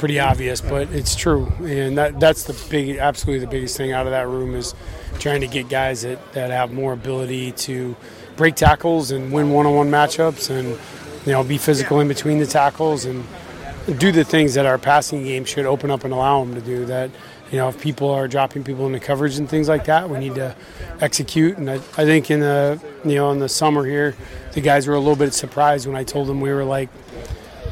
pretty 0.00 0.18
obvious, 0.18 0.62
but 0.62 0.90
it's 0.92 1.14
true, 1.14 1.52
and 1.60 1.98
that 1.98 2.18
that's 2.18 2.44
the 2.44 2.54
big, 2.70 2.96
absolutely 2.96 3.44
the 3.44 3.50
biggest 3.50 3.76
thing 3.76 3.92
out 3.92 4.06
of 4.06 4.12
that 4.12 4.26
room 4.26 4.54
is 4.54 4.74
trying 5.18 5.42
to 5.42 5.46
get 5.46 5.68
guys 5.68 6.00
that, 6.00 6.32
that 6.32 6.50
have 6.50 6.72
more 6.72 6.94
ability 6.94 7.52
to 7.52 7.94
break 8.34 8.54
tackles 8.54 9.10
and 9.10 9.30
win 9.30 9.50
one-on-one 9.50 9.90
matchups, 9.90 10.48
and 10.48 10.68
you 11.26 11.32
know 11.32 11.44
be 11.44 11.58
physical 11.58 12.00
in 12.00 12.08
between 12.08 12.38
the 12.38 12.46
tackles 12.46 13.04
and 13.04 13.22
do 13.98 14.10
the 14.10 14.24
things 14.24 14.54
that 14.54 14.64
our 14.64 14.78
passing 14.78 15.22
game 15.22 15.44
should 15.44 15.66
open 15.66 15.90
up 15.90 16.02
and 16.04 16.14
allow 16.14 16.42
them 16.42 16.54
to 16.54 16.62
do. 16.62 16.86
That 16.86 17.10
you 17.52 17.58
know 17.58 17.68
if 17.68 17.78
people 17.78 18.10
are 18.10 18.26
dropping 18.26 18.64
people 18.64 18.86
into 18.86 19.00
coverage 19.00 19.36
and 19.36 19.46
things 19.46 19.68
like 19.68 19.84
that, 19.84 20.08
we 20.08 20.18
need 20.18 20.34
to 20.36 20.56
execute. 21.02 21.58
And 21.58 21.70
I, 21.70 21.74
I 21.74 22.06
think 22.06 22.30
in 22.30 22.40
the 22.40 22.80
you 23.04 23.16
know 23.16 23.32
in 23.32 23.38
the 23.38 23.50
summer 23.50 23.84
here, 23.84 24.16
the 24.52 24.62
guys 24.62 24.86
were 24.86 24.94
a 24.94 24.98
little 24.98 25.14
bit 25.14 25.34
surprised 25.34 25.86
when 25.86 25.94
I 25.94 26.04
told 26.04 26.26
them 26.26 26.40
we 26.40 26.50
were 26.50 26.64
like 26.64 26.88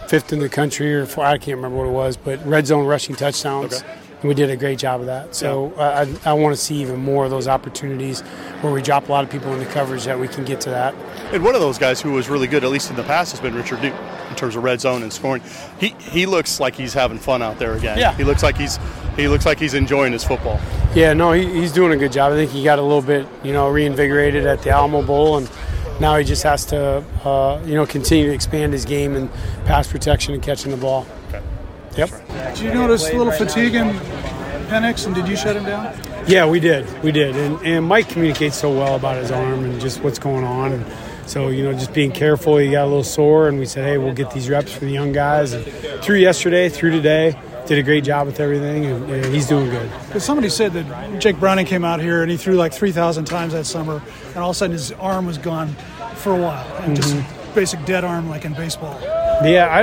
fifth 0.08 0.32
in 0.32 0.38
the 0.38 0.48
country 0.48 0.94
or 0.94 1.06
four, 1.06 1.24
I 1.24 1.38
can't 1.38 1.56
remember 1.56 1.76
what 1.76 1.86
it 1.86 1.92
was, 1.92 2.16
but 2.16 2.44
red 2.46 2.66
zone 2.66 2.86
rushing 2.86 3.14
touchdowns. 3.14 3.82
Okay. 3.82 3.98
And 4.20 4.28
we 4.28 4.34
did 4.34 4.50
a 4.50 4.56
great 4.56 4.80
job 4.80 5.00
of 5.00 5.06
that. 5.06 5.36
So 5.36 5.72
uh, 5.76 6.04
I, 6.24 6.30
I 6.30 6.32
want 6.32 6.56
to 6.56 6.60
see 6.60 6.76
even 6.82 6.98
more 6.98 7.24
of 7.24 7.30
those 7.30 7.46
opportunities 7.46 8.22
where 8.62 8.72
we 8.72 8.82
drop 8.82 9.08
a 9.08 9.12
lot 9.12 9.22
of 9.22 9.30
people 9.30 9.52
in 9.52 9.60
the 9.60 9.66
coverage 9.66 10.04
that 10.06 10.18
we 10.18 10.26
can 10.26 10.44
get 10.44 10.60
to 10.62 10.70
that. 10.70 10.92
And 11.32 11.44
one 11.44 11.54
of 11.54 11.60
those 11.60 11.78
guys 11.78 12.00
who 12.00 12.10
was 12.10 12.28
really 12.28 12.48
good, 12.48 12.64
at 12.64 12.70
least 12.70 12.90
in 12.90 12.96
the 12.96 13.04
past, 13.04 13.30
has 13.30 13.40
been 13.40 13.54
Richard 13.54 13.80
Duke 13.80 13.94
in 14.28 14.34
terms 14.34 14.56
of 14.56 14.64
red 14.64 14.80
zone 14.80 15.04
and 15.04 15.12
scoring. 15.12 15.40
He 15.78 15.94
he 16.00 16.26
looks 16.26 16.58
like 16.58 16.74
he's 16.74 16.92
having 16.92 17.18
fun 17.18 17.42
out 17.42 17.60
there 17.60 17.74
again. 17.76 17.96
Yeah. 17.96 18.12
He 18.14 18.24
looks 18.24 18.42
like 18.42 18.56
he's 18.56 18.80
he 19.16 19.28
looks 19.28 19.46
like 19.46 19.60
he's 19.60 19.74
enjoying 19.74 20.12
his 20.12 20.24
football. 20.24 20.58
Yeah, 20.96 21.12
no, 21.12 21.30
he, 21.30 21.46
he's 21.52 21.70
doing 21.70 21.92
a 21.92 21.96
good 21.96 22.10
job. 22.10 22.32
I 22.32 22.36
think 22.36 22.50
he 22.50 22.64
got 22.64 22.80
a 22.80 22.82
little 22.82 23.02
bit, 23.02 23.24
you 23.44 23.52
know, 23.52 23.68
reinvigorated 23.68 24.46
at 24.46 24.62
the 24.62 24.70
Alamo 24.70 25.02
Bowl, 25.02 25.38
and 25.38 25.48
now 26.00 26.17
he 26.17 26.25
just 26.25 26.43
has 26.43 26.64
to, 26.67 27.05
uh, 27.25 27.61
you 27.64 27.75
know, 27.75 27.87
continue 27.87 28.26
to 28.26 28.35
expand 28.35 28.73
his 28.73 28.85
game 28.85 29.17
and 29.17 29.33
pass 29.64 29.90
protection 29.90 30.35
and 30.35 30.43
catching 30.43 30.71
the 30.71 30.76
ball. 30.76 31.07
Okay. 31.28 31.43
Yep. 31.97 32.11
Did 32.55 32.59
you 32.59 32.75
notice 32.75 33.09
a 33.11 33.17
little 33.17 33.33
fatigue 33.33 33.75
in 33.75 33.88
Penix, 34.69 35.07
and 35.07 35.14
did 35.14 35.26
you 35.26 35.37
shut 35.37 35.57
him 35.57 35.64
down? 35.64 35.99
Yeah, 36.26 36.47
we 36.47 36.61
did. 36.61 36.87
We 37.02 37.11
did. 37.11 37.35
And, 37.37 37.61
and 37.62 37.87
Mike 37.87 38.09
communicates 38.09 38.57
so 38.57 38.71
well 38.71 38.97
about 38.97 39.17
his 39.17 39.31
arm 39.31 39.64
and 39.64 39.81
just 39.81 40.02
what's 40.02 40.19
going 40.19 40.45
on. 40.45 40.73
And 40.73 40.87
so, 41.26 41.49
you 41.49 41.64
know, 41.64 41.73
just 41.73 41.93
being 41.95 42.12
careful. 42.12 42.59
He 42.59 42.71
got 42.71 42.85
a 42.85 42.87
little 42.87 43.02
sore, 43.02 43.49
and 43.49 43.59
we 43.59 43.67
said, 43.67 43.85
hey, 43.85 43.99
we'll 43.99 44.14
get 44.14 44.31
these 44.31 44.49
reps 44.49 44.73
for 44.73 44.85
the 44.85 44.93
young 44.93 45.12
guys. 45.12 45.55
And 45.55 45.64
through 46.02 46.19
yesterday, 46.19 46.69
through 46.69 46.90
today, 46.90 47.38
did 47.68 47.78
a 47.78 47.82
great 47.82 48.02
job 48.02 48.26
with 48.26 48.40
everything, 48.40 48.87
and, 48.87 49.10
and 49.10 49.34
he's 49.34 49.46
doing 49.46 49.68
good. 49.68 49.90
Because 50.06 50.25
somebody 50.25 50.48
said 50.48 50.72
that 50.72 51.20
Jake 51.20 51.38
Browning 51.38 51.66
came 51.66 51.84
out 51.84 52.00
here 52.00 52.22
and 52.22 52.30
he 52.30 52.38
threw 52.38 52.54
like 52.54 52.72
3,000 52.72 53.26
times 53.26 53.52
that 53.52 53.66
summer, 53.66 54.02
and 54.28 54.38
all 54.38 54.50
of 54.50 54.56
a 54.56 54.58
sudden 54.58 54.72
his 54.72 54.90
arm 54.92 55.26
was 55.26 55.37
gone 55.37 55.68
for 56.16 56.32
a 56.32 56.40
while, 56.40 56.66
and 56.78 56.96
just 56.96 57.14
basic 57.54 57.84
dead 57.84 58.04
arm 58.04 58.28
like 58.28 58.44
in 58.44 58.54
baseball. 58.54 58.98
Yeah, 59.02 59.68
I, 59.70 59.82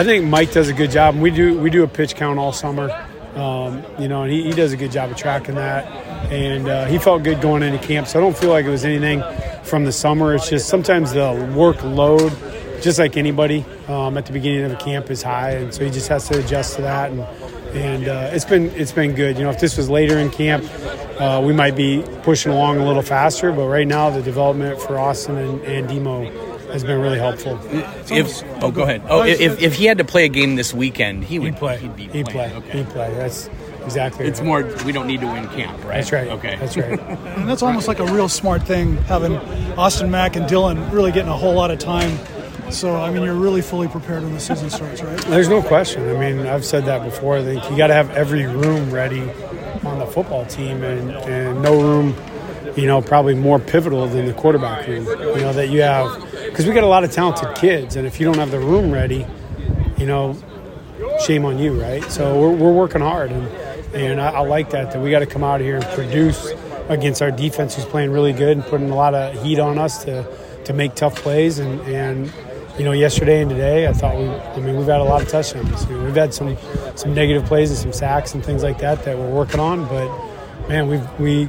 I 0.00 0.04
think 0.04 0.24
Mike 0.24 0.52
does 0.52 0.68
a 0.68 0.72
good 0.72 0.90
job. 0.90 1.16
We 1.16 1.30
do 1.30 1.58
we 1.60 1.70
do 1.70 1.84
a 1.84 1.88
pitch 1.88 2.16
count 2.16 2.38
all 2.38 2.52
summer, 2.52 2.90
um, 3.34 3.84
you 3.98 4.08
know, 4.08 4.22
and 4.22 4.32
he, 4.32 4.44
he 4.44 4.52
does 4.52 4.72
a 4.72 4.76
good 4.76 4.90
job 4.90 5.10
of 5.10 5.16
tracking 5.16 5.54
that. 5.56 5.86
And 6.32 6.68
uh, 6.68 6.86
he 6.86 6.98
felt 6.98 7.22
good 7.22 7.40
going 7.40 7.62
into 7.62 7.78
camp, 7.78 8.08
so 8.08 8.18
I 8.18 8.22
don't 8.22 8.36
feel 8.36 8.50
like 8.50 8.64
it 8.64 8.70
was 8.70 8.84
anything 8.84 9.22
from 9.62 9.84
the 9.84 9.92
summer. 9.92 10.34
It's 10.34 10.48
just 10.48 10.68
sometimes 10.68 11.12
the 11.12 11.32
workload, 11.54 12.32
just 12.82 12.98
like 12.98 13.16
anybody, 13.16 13.64
um, 13.88 14.16
at 14.16 14.26
the 14.26 14.32
beginning 14.32 14.64
of 14.64 14.72
a 14.72 14.76
camp 14.76 15.10
is 15.10 15.22
high, 15.22 15.50
and 15.52 15.74
so 15.74 15.84
he 15.84 15.90
just 15.90 16.08
has 16.08 16.28
to 16.28 16.38
adjust 16.38 16.76
to 16.76 16.82
that. 16.82 17.10
And 17.10 17.20
and 17.74 18.08
uh, 18.08 18.30
it's 18.32 18.44
been 18.44 18.70
it's 18.74 18.92
been 18.92 19.14
good. 19.14 19.36
You 19.36 19.44
know, 19.44 19.50
if 19.50 19.60
this 19.60 19.76
was 19.76 19.90
later 19.90 20.18
in 20.18 20.30
camp, 20.30 20.64
uh, 21.20 21.42
we 21.44 21.52
might 21.52 21.76
be 21.76 22.02
pushing 22.22 22.52
along 22.52 22.78
a 22.78 22.86
little 22.86 23.02
faster. 23.02 23.52
But 23.52 23.66
right 23.68 23.86
now, 23.86 24.10
the 24.10 24.22
development 24.22 24.80
for 24.80 24.98
Austin 24.98 25.36
and, 25.36 25.60
and 25.62 25.88
Demo 25.88 26.24
has 26.72 26.84
been 26.84 27.00
really 27.00 27.18
helpful. 27.18 27.58
If 28.10 28.42
oh, 28.62 28.70
go 28.70 28.82
ahead. 28.82 29.02
Oh, 29.08 29.22
if, 29.22 29.60
if 29.60 29.74
he 29.74 29.86
had 29.86 29.98
to 29.98 30.04
play 30.04 30.24
a 30.24 30.28
game 30.28 30.56
this 30.56 30.72
weekend, 30.72 31.24
he 31.24 31.38
would 31.38 31.54
He'd 31.54 31.58
play. 31.58 31.78
He'd 31.78 31.96
be 31.96 32.02
He'd 32.04 32.26
playing. 32.26 32.50
play. 32.50 32.54
Okay. 32.54 32.78
He'd 32.78 32.88
play. 32.88 33.14
That's 33.14 33.50
exactly. 33.84 34.26
It's 34.26 34.40
right. 34.40 34.46
more 34.46 34.84
we 34.84 34.92
don't 34.92 35.06
need 35.06 35.20
to 35.20 35.26
win 35.26 35.48
camp, 35.48 35.82
right? 35.84 35.96
That's 35.96 36.12
right. 36.12 36.28
Okay. 36.28 36.56
That's 36.56 36.76
right. 36.76 36.98
And 37.38 37.48
that's 37.48 37.62
almost 37.62 37.86
like 37.86 38.00
a 38.00 38.06
real 38.06 38.28
smart 38.28 38.64
thing, 38.64 38.96
having 39.04 39.36
Austin 39.78 40.10
Mack 40.10 40.36
and 40.36 40.46
Dylan 40.46 40.90
really 40.92 41.12
getting 41.12 41.30
a 41.30 41.36
whole 41.36 41.54
lot 41.54 41.70
of 41.70 41.78
time. 41.78 42.18
So, 42.70 42.96
I 42.96 43.10
mean, 43.10 43.22
you're 43.22 43.34
really 43.34 43.62
fully 43.62 43.88
prepared 43.88 44.22
when 44.22 44.34
the 44.34 44.40
season 44.40 44.70
starts, 44.70 45.02
right? 45.02 45.18
There's 45.22 45.48
no 45.48 45.62
question. 45.62 46.08
I 46.08 46.18
mean, 46.18 46.46
I've 46.46 46.64
said 46.64 46.84
that 46.84 47.02
before. 47.02 47.38
I 47.38 47.42
think 47.42 47.68
you 47.70 47.76
got 47.76 47.88
to 47.88 47.94
have 47.94 48.10
every 48.10 48.46
room 48.46 48.90
ready 48.90 49.22
on 49.84 49.98
the 49.98 50.06
football 50.06 50.44
team, 50.46 50.82
and, 50.82 51.10
and 51.10 51.62
no 51.62 51.80
room, 51.80 52.14
you 52.76 52.86
know, 52.86 53.00
probably 53.00 53.34
more 53.34 53.58
pivotal 53.58 54.06
than 54.06 54.26
the 54.26 54.34
quarterback 54.34 54.86
room. 54.86 55.06
You 55.06 55.40
know 55.42 55.52
that 55.52 55.70
you 55.70 55.82
have 55.82 56.22
because 56.44 56.66
we 56.66 56.74
got 56.74 56.84
a 56.84 56.88
lot 56.88 57.04
of 57.04 57.12
talented 57.12 57.56
kids, 57.56 57.96
and 57.96 58.06
if 58.06 58.20
you 58.20 58.26
don't 58.26 58.38
have 58.38 58.50
the 58.50 58.60
room 58.60 58.90
ready, 58.90 59.26
you 59.96 60.06
know, 60.06 60.36
shame 61.24 61.44
on 61.44 61.58
you, 61.58 61.80
right? 61.80 62.04
So 62.04 62.38
we're, 62.38 62.50
we're 62.50 62.72
working 62.72 63.00
hard, 63.00 63.30
and 63.30 63.48
and 63.94 64.20
I, 64.20 64.30
I 64.30 64.40
like 64.40 64.70
that 64.70 64.92
that 64.92 65.00
we 65.00 65.10
got 65.10 65.20
to 65.20 65.26
come 65.26 65.42
out 65.44 65.60
here 65.60 65.76
and 65.76 65.84
produce 65.86 66.52
against 66.88 67.22
our 67.22 67.30
defense, 67.30 67.74
who's 67.76 67.84
playing 67.84 68.10
really 68.10 68.32
good 68.32 68.56
and 68.56 68.64
putting 68.66 68.90
a 68.90 68.96
lot 68.96 69.14
of 69.14 69.42
heat 69.42 69.58
on 69.58 69.78
us 69.78 70.04
to 70.04 70.26
to 70.64 70.72
make 70.72 70.94
tough 70.94 71.14
plays, 71.16 71.58
and 71.58 71.80
and 71.82 72.32
you 72.78 72.84
know, 72.84 72.92
yesterday 72.92 73.40
and 73.42 73.50
today, 73.50 73.86
I 73.88 73.92
thought 73.92 74.16
we. 74.16 74.28
I 74.28 74.60
mean, 74.60 74.76
we've 74.76 74.86
had 74.86 75.00
a 75.00 75.04
lot 75.04 75.20
of 75.22 75.28
touchdowns. 75.28 75.84
You 75.88 75.96
know, 75.98 76.04
we've 76.04 76.14
had 76.14 76.32
some 76.32 76.56
some 76.94 77.12
negative 77.14 77.44
plays 77.44 77.70
and 77.70 77.78
some 77.78 77.92
sacks 77.92 78.34
and 78.34 78.44
things 78.44 78.62
like 78.62 78.78
that 78.78 79.04
that 79.04 79.16
we're 79.18 79.30
working 79.30 79.60
on, 79.60 79.84
but 79.86 80.08
man, 80.68 80.88
we've 80.88 81.20
we 81.20 81.48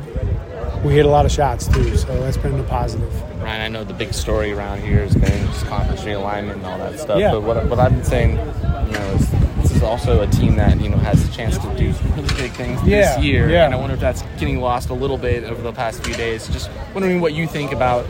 we 0.83 0.93
hit 0.93 1.05
a 1.05 1.09
lot 1.09 1.25
of 1.25 1.31
shots 1.31 1.67
too, 1.67 1.95
so 1.97 2.07
that's 2.21 2.37
been 2.37 2.59
a 2.59 2.63
positive. 2.63 3.13
Ryan, 3.41 3.61
I 3.61 3.67
know 3.67 3.83
the 3.83 3.93
big 3.93 4.13
story 4.13 4.51
around 4.53 4.81
here 4.81 4.99
has 5.01 5.13
been 5.13 5.45
just 5.47 5.65
conference 5.67 6.01
realignment 6.01 6.53
and 6.53 6.65
all 6.65 6.77
that 6.77 6.99
stuff. 6.99 7.19
Yeah. 7.19 7.31
But 7.31 7.43
what, 7.43 7.65
what 7.67 7.79
I've 7.79 7.91
been 7.91 8.03
saying, 8.03 8.31
you 8.31 8.91
know, 8.93 9.11
is 9.15 9.29
this 9.61 9.71
is 9.71 9.83
also 9.83 10.21
a 10.21 10.27
team 10.27 10.55
that 10.55 10.79
you 10.81 10.89
know 10.89 10.97
has 10.97 11.27
a 11.27 11.31
chance 11.31 11.57
to 11.57 11.75
do 11.77 11.91
some 11.93 12.13
really 12.15 12.33
big 12.35 12.51
things 12.53 12.81
Yeah, 12.85 13.15
this 13.15 13.23
year. 13.25 13.49
yeah. 13.49 13.65
And 13.65 13.73
I 13.73 13.77
wonder 13.77 13.93
if 13.93 13.99
that's 13.99 14.21
getting 14.39 14.59
lost 14.61 14.89
a 14.89 14.93
little 14.93 15.17
bit 15.17 15.43
over 15.43 15.61
the 15.61 15.73
past 15.73 16.03
few 16.03 16.13
days. 16.15 16.47
Just 16.47 16.69
wondering 16.93 17.19
what 17.21 17.33
you 17.33 17.45
think 17.47 17.71
about 17.71 18.05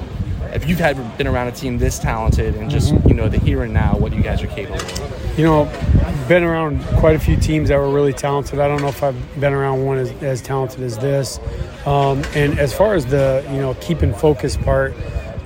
if 0.53 0.67
you've 0.67 0.79
had 0.79 1.17
been 1.17 1.27
around 1.27 1.47
a 1.47 1.51
team 1.51 1.77
this 1.77 1.99
talented 1.99 2.55
and 2.55 2.69
just 2.69 2.89
Mm-hmm. 2.93 3.07
you 3.09 3.13
know 3.13 3.29
the 3.29 3.37
here 3.39 3.63
and 3.63 3.73
now, 3.73 3.97
what 3.97 4.13
you 4.13 4.21
guys 4.23 4.41
are 4.41 4.47
capable 4.47 4.79
of. 4.79 5.37
You 5.37 5.45
know, 5.45 5.61
I've 6.05 6.27
been 6.27 6.43
around 6.43 6.83
quite 6.97 7.15
a 7.15 7.19
few 7.19 7.37
teams 7.37 7.69
that 7.69 7.77
were 7.77 7.89
really 7.89 8.13
talented. 8.13 8.59
I 8.59 8.67
don't 8.67 8.81
know 8.81 8.87
if 8.87 9.03
I've 9.03 9.39
been 9.39 9.53
around 9.53 9.85
one 9.85 9.97
as, 9.97 10.11
as 10.23 10.41
talented 10.41 10.81
as 10.81 10.97
this. 10.97 11.39
Um, 11.85 12.23
and 12.35 12.57
as 12.59 12.73
far 12.73 12.95
as 12.95 13.05
the 13.05 13.45
you 13.51 13.59
know 13.59 13.75
keeping 13.75 14.13
focus 14.13 14.57
part, 14.57 14.93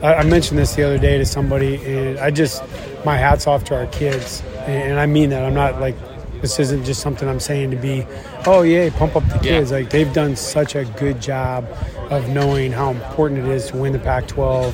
I, 0.02 0.16
I 0.16 0.24
mentioned 0.24 0.58
this 0.58 0.76
the 0.76 0.84
other 0.84 0.98
day 0.98 1.18
to 1.18 1.26
somebody, 1.26 1.84
and 1.86 2.20
I 2.20 2.32
just 2.32 2.64
my 3.06 3.18
hats 3.18 3.48
off 3.48 3.64
to 3.66 3.76
our 3.76 3.88
kids, 3.88 4.42
and, 4.60 4.92
and 4.92 5.00
I 5.00 5.06
mean 5.06 5.30
that. 5.32 5.44
I'm 5.44 5.54
not 5.54 5.80
like 5.80 5.96
this 6.44 6.60
isn't 6.60 6.84
just 6.84 7.00
something 7.02 7.28
I'm 7.30 7.40
saying 7.40 7.72
to 7.72 7.78
be, 7.78 8.06
oh 8.46 8.64
yay, 8.64 8.90
pump 8.92 9.16
up 9.16 9.24
the 9.30 9.36
Yeah. 9.36 9.60
kids. 9.60 9.72
Like 9.72 9.90
they've 9.90 10.12
done 10.12 10.36
such 10.36 10.76
a 10.76 10.84
good 10.84 11.22
job 11.22 11.66
of 12.12 12.28
knowing 12.30 12.74
how 12.74 12.92
important 12.92 13.40
it 13.40 13.48
is 13.48 13.68
to 13.68 13.78
win 13.78 13.94
the 13.94 14.00
Pac-12, 14.00 14.74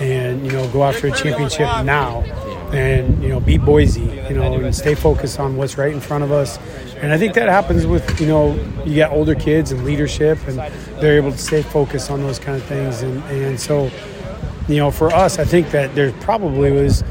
and 0.00 0.44
you 0.44 0.50
know 0.50 0.66
go 0.68 0.82
after 0.82 1.06
a 1.06 1.12
championship 1.12 1.68
now 1.84 2.22
and 2.72 3.22
you 3.22 3.28
know 3.28 3.38
beat 3.38 3.64
Boise, 3.64 4.00
you 4.28 4.34
know, 4.34 4.54
and 4.54 4.74
stay 4.74 4.96
focused 4.96 5.38
on 5.38 5.56
what's 5.56 5.78
right 5.78 5.92
in 5.92 6.00
front 6.00 6.24
of 6.24 6.32
us. 6.32 6.58
And 7.00 7.12
I 7.12 7.18
think 7.18 7.34
that 7.34 7.48
happens 7.48 7.86
with 7.86 8.20
you 8.20 8.26
know 8.26 8.58
you 8.84 8.96
got 8.96 9.12
older 9.12 9.36
kids 9.36 9.70
and 9.70 9.84
leadership, 9.84 10.36
and 10.48 10.58
they're 11.00 11.16
able 11.16 11.30
to 11.30 11.38
stay 11.38 11.62
focused 11.62 12.10
on 12.10 12.22
those 12.22 12.40
kind 12.40 12.56
of 12.60 12.64
things. 12.64 13.02
And 13.02 13.22
and 13.30 13.60
so 13.60 13.88
you 14.66 14.78
know 14.78 14.90
for 14.90 15.14
us, 15.14 15.38
I 15.38 15.44
think 15.44 15.70
that 15.70 15.94
there 15.94 16.10
probably 16.22 16.72
was 16.72 17.04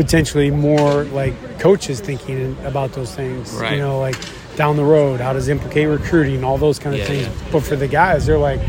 potentially 0.00 0.50
more 0.50 1.04
like 1.04 1.34
coaches 1.60 2.00
thinking 2.00 2.56
about 2.64 2.92
those 2.94 3.14
things. 3.14 3.52
Right. 3.52 3.72
You 3.74 3.78
know, 3.80 3.98
like 4.00 4.16
down 4.56 4.76
the 4.76 4.84
road, 4.84 5.20
how 5.20 5.34
does 5.34 5.48
it 5.48 5.52
implicate 5.52 5.88
recruiting, 5.88 6.42
all 6.42 6.56
those 6.56 6.78
kind 6.78 6.94
of 6.94 7.00
Yeah, 7.00 7.06
things. 7.06 7.26
yeah. 7.26 7.48
But 7.52 7.60
for 7.64 7.76
the 7.76 7.86
guys, 7.86 8.24
they're 8.24 8.38
like, 8.38 8.60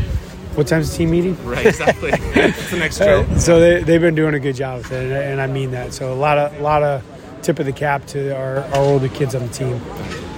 what 0.54 0.66
time's 0.66 0.90
the 0.90 0.96
team 0.98 1.10
meeting? 1.10 1.42
Right, 1.42 1.64
exactly. 1.64 2.10
That's 2.34 2.70
the 2.70 2.76
next 2.76 2.96
stroke. 2.96 3.26
Uh, 3.30 3.38
so 3.38 3.58
they, 3.60 3.82
they've 3.82 4.00
been 4.00 4.14
doing 4.14 4.34
a 4.34 4.40
good 4.40 4.54
job 4.56 4.78
with 4.82 4.92
it, 4.92 5.04
and, 5.04 5.12
and 5.12 5.40
I 5.40 5.46
mean 5.46 5.70
that. 5.70 5.94
So 5.94 6.12
a 6.12 6.14
lot 6.14 6.36
of 6.36 6.60
lot 6.60 6.82
of 6.82 7.02
tip 7.40 7.58
of 7.58 7.64
the 7.64 7.72
cap 7.72 8.04
to 8.08 8.36
our, 8.36 8.58
our 8.58 8.76
older 8.76 9.08
kids 9.08 9.34
on 9.34 9.46
the 9.46 9.52
team. 9.54 9.80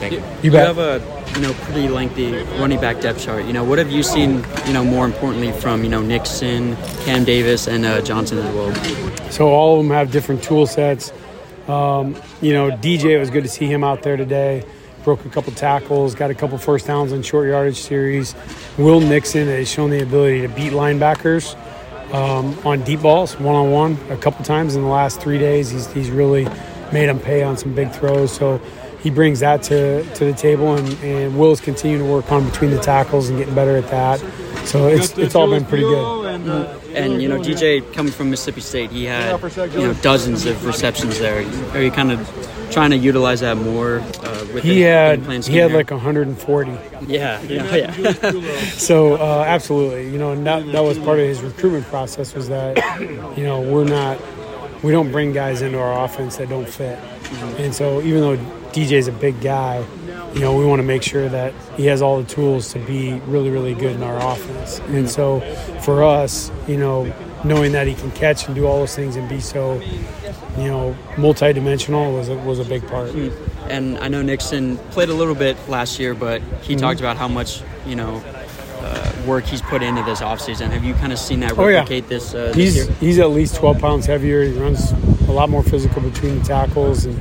Thank 0.01 0.13
you. 0.15 0.19
You 0.19 0.25
You 0.45 0.51
bet. 0.51 0.67
have 0.67 0.79
a 0.79 1.01
you 1.35 1.41
know 1.41 1.53
pretty 1.63 1.89
lengthy 1.89 2.33
running 2.59 2.81
back 2.81 3.01
depth 3.01 3.21
chart. 3.21 3.45
You 3.45 3.53
know 3.53 3.65
what 3.65 3.79
have 3.79 3.91
you 3.91 4.03
seen? 4.03 4.45
You 4.67 4.73
know 4.73 4.85
more 4.85 5.05
importantly 5.07 5.53
from 5.53 5.83
you 5.85 5.91
know 5.91 6.01
Nixon, 6.03 6.77
Cam 7.05 7.25
Davis, 7.25 7.67
and 7.69 7.85
uh, 7.85 8.01
Johnson 8.03 8.39
as 8.39 8.55
well. 8.55 8.75
So 9.31 9.49
all 9.49 9.79
of 9.79 9.85
them 9.87 9.93
have 9.95 10.11
different 10.11 10.43
tool 10.43 10.67
sets. 10.67 11.13
Um, 11.69 12.15
you 12.43 12.53
know, 12.53 12.71
DJ, 12.71 13.13
it 13.17 13.19
was 13.19 13.31
good 13.31 13.43
to 13.45 13.49
see 13.49 13.67
him 13.67 13.83
out 13.83 14.03
there 14.03 14.17
today. 14.19 14.65
broke 15.03 15.25
a 15.25 15.31
couple 15.31 15.53
tackles, 15.53 16.15
got 16.15 16.31
a 16.31 16.35
couple 16.35 16.59
first 16.59 16.87
downs 16.87 17.13
on 17.13 17.23
short 17.23 17.49
yardage 17.49 17.79
series. 17.79 18.35
Will 18.77 19.01
Nixon 19.01 19.49
has 19.49 19.71
shown 19.71 19.91
the 19.91 20.03
ability 20.03 20.43
to 20.43 20.49
beat 20.49 20.73
linebackers 20.73 21.57
um, 22.13 22.57
on 22.67 22.83
deep 22.85 23.01
balls, 23.01 23.39
one 23.41 23.55
on 23.55 23.71
one, 23.71 23.99
a 24.11 24.17
couple 24.17 24.45
times 24.45 24.77
in 24.77 24.83
the 24.83 24.89
last 24.89 25.21
three 25.23 25.39
days. 25.39 25.71
He's, 25.71 25.91
he's 25.93 26.11
really 26.11 26.47
made 26.93 27.07
them 27.07 27.19
pay 27.19 27.43
on 27.43 27.57
some 27.57 27.75
big 27.75 27.91
throws. 27.93 28.31
So 28.33 28.61
he 29.05 29.11
brings 29.11 29.41
that 29.41 29.63
to, 29.65 30.03
to 30.15 30.25
the 30.25 30.33
table, 30.33 30.75
and, 30.75 30.89
and 31.05 31.39
Will's 31.39 31.61
continuing 31.61 32.05
to 32.05 32.11
work 32.11 32.33
on 32.33 32.49
between 32.49 32.71
the 32.73 32.81
tackles 32.81 33.29
and 33.29 33.39
getting 33.39 33.55
better 33.55 33.77
at 33.77 33.89
that. 33.91 34.19
So 34.67 34.89
it's, 34.89 35.17
it's 35.19 35.35
all 35.37 35.49
been 35.49 35.65
pretty 35.67 35.85
good. 35.85 36.25
And 36.95 37.21
you 37.23 37.29
know, 37.29 37.39
DJ 37.39 37.81
coming 37.93 38.13
from 38.13 38.31
Mississippi 38.31 38.61
State, 38.63 38.91
he 38.91 39.05
had 39.05 39.39
you 39.75 39.81
know 39.83 39.95
dozens 39.95 40.47
of 40.47 40.65
receptions 40.65 41.19
there. 41.19 41.39
Are 41.75 41.83
you 41.83 41.91
kind 41.91 42.11
of 42.13 42.69
trying 42.71 42.91
to 42.91 42.97
utilize 42.97 43.41
that 43.41 43.57
more? 43.59 43.99
Uh, 44.01 44.47
with 44.55 44.63
He 44.65 44.77
the 44.77 44.83
had 44.83 45.19
he 45.45 45.57
had 45.59 45.71
here? 45.71 45.77
like 45.79 45.91
140. 45.91 46.71
yeah, 47.07 47.43
yeah, 47.43 47.75
yeah. 47.75 48.31
So 48.71 49.15
uh, 49.17 49.45
absolutely, 49.47 50.09
you 50.11 50.19
know, 50.19 50.33
and 50.33 50.47
that, 50.47 50.65
that 50.73 50.81
was 50.81 50.99
part 50.99 51.19
of 51.19 51.27
his 51.27 51.43
recruitment 51.43 51.85
process 51.87 52.35
was 52.35 52.49
that, 52.49 52.79
you 53.37 53.45
know, 53.45 53.61
we're 53.61 53.85
not, 53.85 54.19
we 54.83 54.93
don't 54.93 55.11
bring 55.13 55.33
guys 55.33 55.61
into 55.63 55.79
our 55.79 56.05
offense 56.05 56.37
that 56.39 56.49
don't 56.49 56.69
fit, 56.69 56.99
and 57.59 57.75
so 57.75 58.01
even 58.03 58.21
though 58.21 58.37
DJ's 58.75 59.09
a 59.09 59.13
big 59.13 59.41
guy, 59.41 59.85
you 60.35 60.41
know, 60.41 60.57
we 60.57 60.65
want 60.67 60.81
to 60.81 60.85
make 60.85 61.03
sure 61.03 61.29
that 61.29 61.53
he 61.77 61.87
has 61.87 62.03
all 62.03 62.21
the 62.21 62.29
tools 62.29 62.73
to 62.73 62.79
be 62.81 63.15
really, 63.27 63.51
really 63.51 63.75
good 63.75 63.95
in 63.97 64.03
our 64.03 64.17
offense, 64.33 64.81
and 64.89 65.09
so 65.09 65.41
for 65.83 66.03
us, 66.03 66.51
you 66.67 66.77
know, 66.77 67.13
knowing 67.45 67.73
that 67.73 67.87
he 67.87 67.95
can 67.95 68.11
catch 68.13 68.47
and 68.47 68.55
do 68.55 68.67
all 68.67 68.79
those 68.81 68.95
things 68.97 69.17
and 69.17 69.29
be 69.29 69.39
so, 69.39 69.81
you 70.59 70.65
know, 70.65 70.97
multi-dimensional 71.19 72.13
was 72.13 72.29
a, 72.29 72.35
was 72.39 72.59
a 72.59 72.65
big 72.65 72.87
part. 72.89 73.11
And 73.69 73.99
I 73.99 74.09
know 74.09 74.23
Nixon 74.23 74.77
played 74.91 75.09
a 75.09 75.15
little 75.15 75.35
bit 75.35 75.57
last 75.69 75.99
year, 75.99 76.15
but 76.15 76.41
he 76.63 76.75
Mm-hmm. 76.75 76.81
talked 76.81 77.01
about 77.01 77.17
how 77.17 77.29
much 77.29 77.63
you 77.87 77.97
know 77.97 78.23
uh, 78.81 79.13
work 79.27 79.45
he's 79.45 79.63
put 79.63 79.83
into 79.83 80.03
this 80.05 80.21
offseason. 80.21 80.71
Have 80.71 80.85
you 80.85 80.95
kind 80.95 81.13
of 81.13 81.19
seen 81.19 81.41
that 81.41 81.57
Oh, 81.59 81.69
yeah. 81.69 81.77
replicate 81.79 82.09
this 82.09 82.35
uh, 82.35 82.47
this 82.49 82.57
He's 82.57 82.77
year? 82.77 82.87
he's 83.01 83.19
at 83.19 83.31
least 83.31 83.57
12 83.57 83.79
pounds 83.79 84.07
heavier. 84.07 84.43
He 84.43 84.53
runs 84.59 84.91
a 85.29 85.33
lot 85.33 85.49
more 85.49 85.63
physical 85.63 86.03
between 86.03 86.39
the 86.41 86.45
tackles, 86.45 87.05
and 87.07 87.17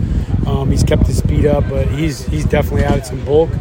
um, 0.48 0.72
he's 0.72 0.84
kept 0.84 1.08
his 1.08 1.18
speed 1.18 1.46
up. 1.46 1.68
But 1.70 1.88
he's 1.90 2.26
he's 2.26 2.46
definitely 2.46 2.84
added 2.84 3.06
some 3.06 3.24
bulk, 3.26 3.52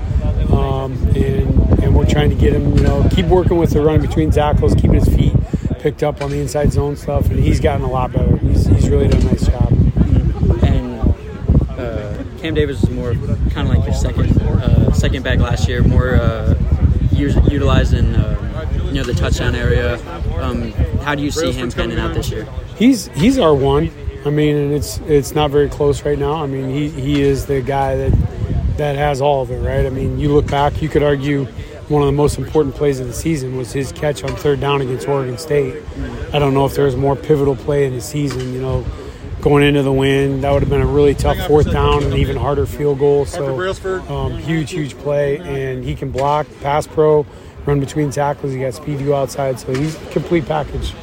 um, 0.50 0.92
and 1.14 1.82
and 1.82 1.94
we're 1.94 2.06
trying 2.06 2.30
to 2.30 2.36
get 2.36 2.52
him, 2.52 2.76
you 2.76 2.82
know, 2.82 3.08
keep 3.10 3.26
working 3.26 3.58
with 3.58 3.70
the 3.70 3.80
run 3.80 4.00
between 4.00 4.30
tackles, 4.30 4.74
keeping 4.74 4.94
his 4.94 5.08
feet 5.08 5.32
picked 5.82 6.04
up 6.04 6.22
on 6.22 6.30
the 6.30 6.38
inside 6.38 6.72
zone 6.72 6.94
stuff, 6.94 7.28
and 7.28 7.40
he's 7.40 7.58
gotten 7.58 7.84
a 7.84 7.90
lot 7.90 8.12
better. 8.12 8.36
He's, 8.38 8.66
he's 8.66 8.88
really 8.88 9.08
done 9.08 9.20
a 9.20 9.24
nice 9.24 9.46
job. 9.46 9.72
And 10.62 11.00
uh, 11.70 12.22
Cam 12.38 12.54
Davis 12.54 12.84
is 12.84 12.90
more 12.90 13.14
kind 13.50 13.68
of 13.68 13.74
like 13.74 13.84
your 13.84 13.92
second 13.92 14.40
uh, 14.40 14.92
second 14.92 15.24
back 15.24 15.40
last 15.40 15.68
year, 15.68 15.82
more 15.82 16.14
uh, 16.14 16.54
utilizing 17.10 18.14
uh, 18.14 18.82
you 18.84 18.92
know 18.92 19.02
the 19.02 19.12
touchdown 19.12 19.56
area. 19.56 19.94
Um, 20.40 20.70
how 21.02 21.16
do 21.16 21.22
you 21.22 21.32
see 21.32 21.50
him 21.50 21.70
panning 21.72 21.98
out 21.98 22.14
this 22.14 22.30
year? 22.30 22.46
He's 22.76 23.08
he's 23.08 23.38
our 23.38 23.54
one. 23.54 23.90
I 24.24 24.30
mean, 24.30 24.56
and 24.56 24.72
it's 24.72 24.98
it's 24.98 25.34
not 25.34 25.50
very 25.50 25.68
close 25.68 26.04
right 26.04 26.18
now. 26.18 26.34
I 26.34 26.46
mean, 26.46 26.70
he, 26.70 26.88
he 26.88 27.22
is 27.22 27.46
the 27.46 27.60
guy 27.60 27.96
that 27.96 28.12
that 28.76 28.96
has 28.96 29.20
all 29.20 29.42
of 29.42 29.50
it, 29.50 29.58
right? 29.58 29.84
I 29.84 29.90
mean, 29.90 30.18
you 30.18 30.32
look 30.32 30.46
back, 30.46 30.80
you 30.80 30.88
could 30.88 31.02
argue 31.02 31.46
one 31.88 32.02
of 32.02 32.06
the 32.06 32.12
most 32.12 32.38
important 32.38 32.74
plays 32.74 33.00
of 33.00 33.06
the 33.06 33.12
season 33.12 33.56
was 33.56 33.72
his 33.72 33.92
catch 33.92 34.22
on 34.22 34.34
third 34.36 34.60
down 34.60 34.80
against 34.80 35.08
Oregon 35.08 35.36
State. 35.36 35.82
I 36.32 36.38
don't 36.38 36.54
know 36.54 36.64
if 36.64 36.74
there 36.74 36.84
was 36.84 36.96
more 36.96 37.16
pivotal 37.16 37.56
play 37.56 37.86
in 37.86 37.94
the 37.94 38.00
season. 38.00 38.52
You 38.54 38.60
know, 38.60 38.86
going 39.40 39.64
into 39.64 39.82
the 39.82 39.92
wind, 39.92 40.44
that 40.44 40.52
would 40.52 40.62
have 40.62 40.70
been 40.70 40.82
a 40.82 40.86
really 40.86 41.14
tough 41.14 41.38
fourth 41.48 41.70
down 41.70 42.04
and 42.04 42.14
even 42.14 42.36
harder 42.36 42.64
field 42.64 43.00
goal. 43.00 43.26
So 43.26 43.44
um, 44.08 44.38
huge, 44.38 44.70
huge 44.70 44.96
play, 44.98 45.38
and 45.38 45.84
he 45.84 45.96
can 45.96 46.12
block, 46.12 46.46
pass 46.60 46.86
pro, 46.86 47.26
run 47.66 47.80
between 47.80 48.10
tackles. 48.10 48.52
He 48.52 48.60
got 48.60 48.74
speed 48.74 48.98
to 48.98 49.04
go 49.04 49.16
outside, 49.16 49.58
so 49.58 49.74
he's 49.74 49.96
complete 50.10 50.46
package. 50.46 50.94